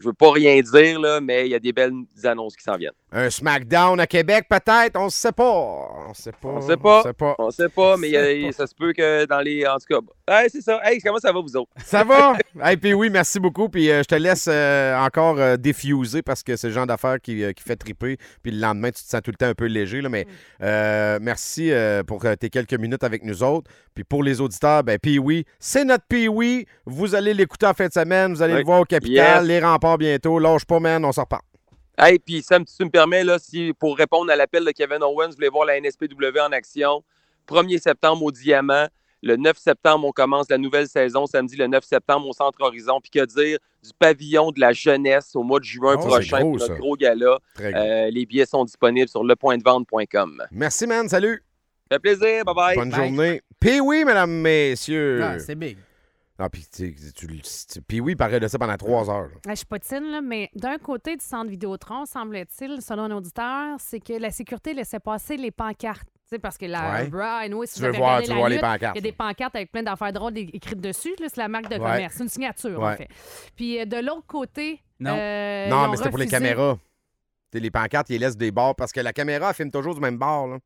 je 0.00 0.06
veux 0.08 0.12
pas 0.14 0.30
rien 0.32 0.60
dire, 0.60 0.98
là, 1.00 1.20
mais 1.20 1.46
il 1.46 1.50
y 1.50 1.54
a 1.54 1.58
des 1.58 1.72
belles 1.72 1.92
annonces 2.24 2.56
qui 2.56 2.64
s'en 2.64 2.76
viennent. 2.76 2.92
Un 3.12 3.28
SmackDown 3.28 3.98
à 4.00 4.06
Québec, 4.06 4.46
peut-être? 4.48 4.96
On 4.96 5.06
ne 5.06 5.10
sait 5.10 5.32
pas. 5.32 5.42
On 6.08 6.14
sait 6.14 6.32
pas. 6.32 6.48
On 6.48 6.60
sait 6.60 6.76
pas. 6.76 6.98
On 7.00 7.02
sait 7.02 7.12
pas. 7.12 7.34
On 7.38 7.50
sait 7.50 7.68
pas, 7.68 7.96
mais 7.96 8.16
a- 8.16 8.46
pas. 8.46 8.52
ça 8.52 8.66
se 8.66 8.74
peut 8.74 8.92
que 8.92 9.26
dans 9.26 9.40
les. 9.40 9.66
En 9.66 9.76
tout 9.78 10.00
cas, 10.28 10.42
hey, 10.42 10.48
c'est 10.50 10.60
ça. 10.60 10.80
Hey, 10.84 11.00
comment 11.00 11.18
ça 11.18 11.32
va, 11.32 11.40
vous 11.40 11.56
autres? 11.56 11.70
Ça 11.84 12.04
va? 12.04 12.34
hey, 12.64 12.76
puis 12.76 12.94
oui, 12.94 13.10
merci 13.10 13.40
beaucoup. 13.40 13.68
Puis 13.68 13.90
euh, 13.90 14.02
je 14.02 14.08
te 14.08 14.14
laisse 14.14 14.46
euh, 14.48 14.96
encore 14.96 15.38
euh, 15.40 15.56
diffuser 15.56 16.22
parce 16.22 16.42
que 16.42 16.56
c'est 16.56 16.68
le 16.68 16.72
genre 16.72 16.86
d'affaire 16.86 17.20
qui, 17.20 17.42
euh, 17.42 17.52
qui 17.52 17.62
fait 17.64 17.76
triper. 17.76 18.16
Puis 18.42 18.52
le 18.52 18.60
lendemain, 18.60 18.88
tu 18.92 19.02
te 19.02 19.08
sens 19.08 19.20
tout 19.22 19.32
le 19.32 19.36
temps 19.36 19.46
un 19.48 19.54
peu 19.54 19.66
léger. 19.66 20.00
Là, 20.00 20.08
mais 20.08 20.26
euh, 20.62 21.18
merci 21.20 21.72
euh, 21.72 22.02
pour 22.04 22.24
euh, 22.24 22.36
tes 22.36 22.48
quelques 22.48 22.74
minutes 22.74 23.02
avec 23.04 23.24
nous 23.24 23.42
autres. 23.42 23.70
Puis 23.94 24.04
pour 24.04 24.22
les 24.22 24.40
auditeurs, 24.40 24.84
ben 24.84 24.98
puis 25.02 25.18
oui, 25.18 25.44
c'est 25.58 25.84
notre 25.84 26.04
puis 26.08 26.28
oui. 26.28 26.64
Vous 26.86 27.14
allez 27.16 27.34
l'écouter 27.34 27.66
en 27.66 27.74
fin 27.74 27.88
de 27.88 27.92
semaine. 27.92 28.32
Vous 28.32 28.42
allez 28.42 28.52
Oui. 28.54 28.60
le 28.60 28.64
voir 28.66 28.80
au 28.80 28.84
Capital, 28.84 29.40
Yes. 29.42 29.48
les 29.48 29.58
remparts 29.60 29.89
bientôt. 29.96 30.38
Lâche 30.38 30.64
pas, 30.64 30.80
man. 30.80 31.04
On 31.04 31.12
s'en 31.12 31.22
repart. 31.22 31.44
Hey, 31.98 32.18
puis 32.18 32.42
Sam, 32.42 32.64
si 32.66 32.76
tu 32.78 32.84
me 32.84 32.90
permets, 32.90 33.24
là, 33.24 33.38
si, 33.38 33.72
pour 33.78 33.96
répondre 33.96 34.30
à 34.32 34.36
l'appel 34.36 34.64
de 34.64 34.70
Kevin 34.70 35.02
Owens, 35.02 35.28
vous 35.28 35.34
voulez 35.34 35.48
voir 35.50 35.66
la 35.66 35.78
NSPW 35.80 36.38
en 36.40 36.50
action, 36.52 37.02
1er 37.48 37.78
septembre 37.78 38.22
au 38.22 38.30
Diamant. 38.32 38.86
Le 39.22 39.36
9 39.36 39.58
septembre, 39.58 40.06
on 40.06 40.12
commence 40.12 40.48
la 40.48 40.56
nouvelle 40.56 40.88
saison, 40.88 41.26
samedi 41.26 41.54
le 41.56 41.66
9 41.66 41.84
septembre 41.84 42.26
au 42.26 42.32
Centre 42.32 42.58
Horizon. 42.62 43.00
Puis 43.02 43.10
que 43.10 43.26
dire 43.26 43.58
du 43.84 43.90
pavillon 43.98 44.50
de 44.50 44.60
la 44.60 44.72
jeunesse 44.72 45.36
au 45.36 45.42
mois 45.42 45.58
de 45.60 45.64
juin 45.64 45.96
Oh, 45.98 46.00
c'est 46.00 46.08
prochain 46.08 46.40
gros, 46.40 46.50
pour 46.52 46.58
notre 46.58 46.72
ça. 46.74 46.78
gros 46.78 46.96
gala. 46.96 47.38
Euh, 47.60 48.10
les 48.10 48.24
billets 48.24 48.46
sont 48.46 48.64
disponibles 48.64 49.08
sur 49.10 49.22
lepointdevente.com. 49.22 50.42
Merci, 50.52 50.86
man. 50.86 51.06
Salut. 51.06 51.42
Ça 51.90 51.96
fait 51.96 51.98
plaisir. 51.98 52.44
Bye 52.46 52.54
bye. 52.54 52.76
Bonne 52.76 52.90
Bye. 52.90 53.08
journée. 53.08 53.42
Puis 53.60 53.78
oui, 53.80 54.04
mesdames, 54.06 54.30
messieurs. 54.30 55.20
Ah, 55.22 55.38
c'est 55.38 55.54
big. 55.54 55.76
Ah, 56.42 56.48
puis 56.48 56.64
tu, 56.74 56.94
tu, 57.14 57.26
tu- 57.26 57.82
puis 57.82 58.00
oui, 58.00 58.16
parlait 58.16 58.40
de 58.40 58.48
ça 58.48 58.58
pendant 58.58 58.76
trois 58.76 59.10
heures. 59.10 59.28
là. 59.28 59.34
Ah, 59.46 59.50
Je 59.50 59.56
suis 59.56 59.66
potine, 59.66 60.10
là, 60.10 60.20
mais 60.22 60.48
d'un 60.54 60.78
côté 60.78 61.14
du 61.16 61.24
centre 61.24 61.50
Vidéotron, 61.50 62.06
semble-t-il, 62.06 62.80
selon 62.80 63.02
un 63.04 63.10
auditeur, 63.10 63.76
c'est 63.78 64.00
que 64.00 64.14
la 64.14 64.30
sécurité 64.30 64.72
laissait 64.72 65.00
passer 65.00 65.36
les 65.36 65.50
pancartes. 65.50 66.08
Tu 66.30 66.36
sais, 66.36 66.38
parce 66.38 66.56
que 66.56 66.64
la 66.66 66.92
Ouais. 66.92 67.08
Bra, 67.08 67.38
anyway, 67.38 67.66
si 67.66 67.74
Tu 67.74 67.82
veux 67.82 67.92
voir, 67.92 68.22
tu 68.22 68.32
voir 68.32 68.48
les 68.48 68.58
pancartes. 68.58 68.96
Il 68.96 69.04
y 69.04 69.08
a 69.08 69.10
des 69.10 69.16
pancartes 69.16 69.54
avec 69.56 69.70
plein 69.72 69.82
d'affaires 69.82 70.12
drôles 70.12 70.38
écrites 70.38 70.80
dessus. 70.80 71.14
là, 71.18 71.26
C'est 71.28 71.38
la 71.40 71.48
marque 71.48 71.64
de 71.68 71.74
Ouais. 71.74 71.78
commerce. 71.80 72.14
C'est 72.16 72.22
une 72.22 72.28
signature, 72.28 72.78
Ouais. 72.80 72.92
en 72.92 72.96
fait. 72.96 73.08
Puis 73.56 73.80
euh, 73.80 73.84
de 73.84 73.96
l'autre 73.96 74.26
côté. 74.26 74.80
Non. 75.00 75.10
euh, 75.18 75.68
Non, 75.68 75.88
mais 75.90 75.96
c'était 75.96 76.08
pour 76.10 76.18
les 76.18 76.26
caméras. 76.28 76.78
Les 77.52 77.70
pancartes, 77.70 78.08
ils 78.10 78.20
laissent 78.20 78.36
des 78.36 78.52
bords 78.52 78.76
parce 78.76 78.92
que 78.92 79.00
la 79.00 79.12
caméra 79.12 79.48
elle 79.48 79.54
filme 79.56 79.70
toujours 79.72 79.94
du 79.94 80.00
même 80.00 80.16
bord. 80.18 80.46
Là. 80.46 80.58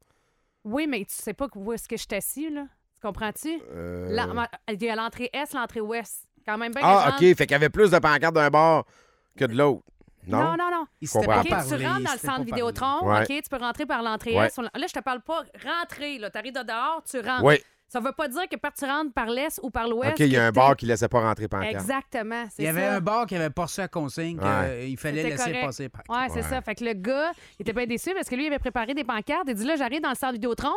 Oui, 0.64 0.86
mais 0.86 0.98
tu 1.00 1.14
sais 1.14 1.32
pas 1.34 1.48
où 1.54 1.72
est-ce 1.72 1.88
que 1.88 1.96
je 1.96 2.02
suis 2.02 2.14
assis, 2.14 2.50
là. 2.50 2.66
Tu 3.04 3.08
comprends-tu? 3.08 3.60
Euh, 3.74 4.06
Il 4.70 4.82
y 4.82 4.88
a 4.88 4.96
l'entrée 4.96 5.28
Est, 5.34 5.52
l'entrée 5.52 5.80
Ouest. 5.82 6.26
Quand 6.46 6.56
même 6.56 6.72
bien 6.72 6.80
Ah, 6.84 7.10
OK. 7.10 7.18
Fait 7.20 7.34
qu'il 7.46 7.50
y 7.50 7.54
avait 7.54 7.68
plus 7.68 7.90
de 7.90 7.98
pancartes 7.98 8.34
d'un 8.34 8.48
bord 8.48 8.86
que 9.38 9.44
de 9.44 9.54
l'autre. 9.54 9.82
Non? 10.26 10.38
Non, 10.42 10.50
non, 10.56 10.70
non. 10.70 10.86
Il 11.02 11.08
s'était 11.08 11.26
pas 11.26 11.40
OK, 11.40 11.48
parlé. 11.50 11.68
tu 11.68 11.74
rentres 11.74 11.84
dans 11.84 11.98
le 11.98 12.06
s'était 12.06 12.26
centre 12.26 12.38
pas 12.38 12.44
Vidéotron, 12.44 13.04
Ouais. 13.06 13.20
OK, 13.22 13.26
tu 13.28 13.42
peux 13.50 13.58
rentrer 13.58 13.84
par 13.84 14.02
l'entrée 14.02 14.34
Ouais. 14.38 14.46
Est. 14.46 14.56
Là, 14.58 14.86
je 14.88 14.92
te 14.94 15.00
parle 15.00 15.20
pas 15.20 15.42
rentrer, 15.66 16.16
là. 16.18 16.30
Tu 16.30 16.38
arrives 16.38 16.54
de 16.54 16.62
dehors, 16.62 17.02
tu 17.08 17.18
rentres. 17.20 17.44
Oui. 17.44 17.56
Ça 17.88 18.00
veut 18.00 18.12
pas 18.12 18.26
dire 18.28 18.48
que 18.50 18.56
par 18.56 18.72
tu 18.72 18.86
rentres 18.86 19.12
par 19.12 19.26
l'Est 19.26 19.60
ou 19.62 19.70
par 19.70 19.86
l'Ouest. 19.86 20.12
OK, 20.12 20.20
il 20.20 20.32
y 20.32 20.36
a 20.36 20.40
que 20.40 20.44
un 20.46 20.52
t'es- 20.52 20.56
bar 20.58 20.76
qui 20.76 20.86
laissait 20.86 21.08
pas 21.08 21.20
rentrer 21.20 21.46
pancarte. 21.46 21.74
Exactement, 21.74 22.46
c'est 22.50 22.62
Il 22.62 22.64
y 22.64 22.68
avait 22.68 22.80
ça. 22.86 22.94
un 22.94 23.00
bar 23.00 23.26
qui 23.26 23.36
avait 23.36 23.50
pas 23.50 23.64
reçu 23.64 23.80
la 23.82 23.88
consigne 23.88 24.40
Ouais. 24.40 24.86
qu'il 24.86 24.96
fallait 24.98 25.18
C'était 25.18 25.30
laisser 25.36 25.50
correct. 25.50 25.66
passer. 25.66 25.88
par- 25.90 26.02
Ouais, 26.08 26.28
c'est 26.30 26.36
Ouais. 26.36 26.42
ça. 26.42 26.60
Fait 26.62 26.74
que 26.74 26.84
le 26.84 26.94
gars, 26.94 27.32
il 27.58 27.62
était 27.62 27.74
bien 27.74 27.86
déçu 27.86 28.14
parce 28.14 28.28
que 28.30 28.34
lui, 28.34 28.44
il 28.44 28.46
avait 28.46 28.58
préparé 28.58 28.94
des 28.94 29.04
pancartes. 29.04 29.44
Il 29.46 29.54
dit 29.54 29.64
là, 29.66 29.76
j'arrive 29.76 30.00
dans 30.00 30.08
le 30.08 30.14
centre 30.16 30.32
Vidéotron. 30.32 30.72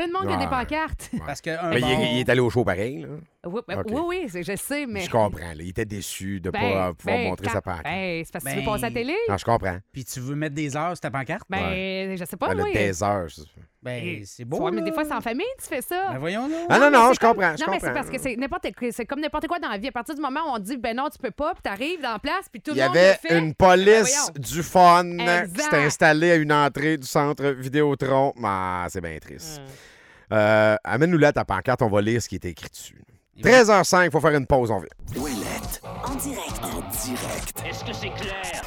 Plein 0.00 0.08
de 0.08 0.12
monde 0.14 0.28
qui 0.28 0.32
a 0.34 0.38
des 0.38 0.46
pancartes. 0.46 1.10
Parce 1.26 1.40
que 1.42 1.50
un 1.50 1.68
Mais 1.70 1.80
il, 1.80 2.20
est 2.20 2.28
allé 2.30 2.40
au 2.40 2.48
show 2.48 2.64
pareil. 2.64 3.02
Là. 3.02 3.08
oui, 3.46 3.60
ben, 3.68 3.80
OK. 3.80 3.86
oui, 3.90 4.00
oui, 4.06 4.28
c'est- 4.30 4.42
je 4.42 4.56
sais, 4.56 4.86
mais. 4.86 5.02
Je 5.02 5.10
comprends. 5.10 5.40
là. 5.40 5.54
Il 5.58 5.68
était 5.68 5.84
déçu 5.84 6.40
de 6.40 6.48
ne 6.48 6.52
Ben, 6.52 6.60
pas 6.60 6.88
euh, 6.88 6.92
pouvoir 6.94 7.16
ben, 7.18 7.28
montrer 7.28 7.46
quand- 7.48 7.52
sa 7.52 7.60
pancarte. 7.60 7.84
Ben, 7.84 8.22
c'est 8.24 8.32
parce 8.32 8.44
que 8.44 8.50
tu 8.50 8.56
veux 8.56 8.62
Ben, 8.62 8.66
passer 8.72 8.84
à 8.84 8.88
la 8.88 8.94
télé? 8.94 9.14
Non, 9.28 9.36
je 9.36 9.44
comprends. 9.44 9.78
Puis 9.92 10.04
tu 10.06 10.20
veux 10.20 10.34
mettre 10.34 10.54
des 10.54 10.74
heures 10.76 10.90
sur 10.92 11.00
ta 11.00 11.10
pancarte? 11.10 11.42
Ben, 11.50 12.16
je 12.16 12.24
sais 12.24 12.36
pas, 12.38 12.48
Elle 12.50 12.56
moi. 12.58 12.66
a 12.68 12.72
des 12.72 13.02
heures. 13.02 13.26
c'est- 13.30 13.42
Ben, 13.82 14.22
c'est 14.26 14.44
beau. 14.44 14.58
Ouais, 14.60 14.70
mais 14.72 14.82
des 14.82 14.88
là. 14.90 14.94
fois, 14.94 15.04
c'est 15.06 15.14
en 15.14 15.22
famille, 15.22 15.46
tu 15.58 15.66
fais 15.66 15.80
ça. 15.80 16.08
Ben 16.12 16.18
voyons 16.18 16.46
là. 16.48 16.56
Ah 16.68 16.78
non, 16.78 16.90
mais 16.90 16.98
non, 16.98 17.08
c'est 17.08 17.14
je 17.14 17.20
comme- 17.20 17.30
comprends. 17.34 17.56
je 17.56 17.64
Non, 17.64 17.70
mais 17.70 17.80
c'est 17.80 17.86
comprends. 17.86 17.94
parce 17.94 18.10
que 18.10 18.18
c'est 18.18 18.36
n'importe 18.36 18.66
c'est 18.90 19.06
comme 19.06 19.20
n'importe 19.20 19.46
quoi 19.48 19.58
dans 19.58 19.70
la 19.70 19.78
vie. 19.78 19.88
À 19.88 19.92
partir 19.92 20.14
du 20.14 20.20
moment 20.20 20.40
où 20.46 20.54
on 20.54 20.58
dit 20.58 20.76
ben 20.76 20.94
non, 20.96 21.08
tu 21.10 21.18
peux 21.18 21.30
pas, 21.30 21.54
puis 21.54 21.62
t'arrives 21.62 22.02
dans 22.02 22.12
la 22.12 22.18
place, 22.18 22.46
puis 22.52 22.60
tout 22.60 22.72
Il 22.72 22.76
le 22.78 22.82
y 22.84 22.86
monde 22.86 22.96
avait 22.96 23.14
fait. 23.14 23.38
une 23.38 23.54
police 23.54 24.30
Ben 24.34 24.42
du 24.42 24.62
fun 24.62 25.04
Exact. 25.18 25.52
qui 25.54 25.62
s'était 25.62 25.76
installée 25.78 26.30
à 26.32 26.34
une 26.36 26.52
entrée 26.52 26.98
du 26.98 27.06
centre 27.06 27.46
Vidéotron. 27.52 28.34
Ah, 28.44 28.86
c'est 28.90 29.00
bien 29.00 29.16
triste. 29.18 29.62
Euh, 30.32 30.76
Amène-nous 30.84 31.18
là 31.18 31.32
ta 31.32 31.44
pancarte, 31.44 31.82
on 31.82 31.88
va 31.88 32.00
lire 32.00 32.22
ce 32.22 32.28
qui 32.28 32.36
est 32.36 32.44
écrit 32.44 32.68
dessus. 32.70 33.02
13h05, 33.42 34.04
il 34.06 34.10
faut 34.10 34.20
faire 34.20 34.34
une 34.34 34.46
pause, 34.46 34.70
on 34.70 34.78
vient. 34.80 35.22
Ouellette. 35.22 35.80
En 36.04 36.14
direct. 36.14 36.60
En 36.62 36.80
direct. 37.04 37.62
Est-ce 37.66 37.84
que 37.84 37.92
c'est 37.92 38.10
clair? 38.10 38.62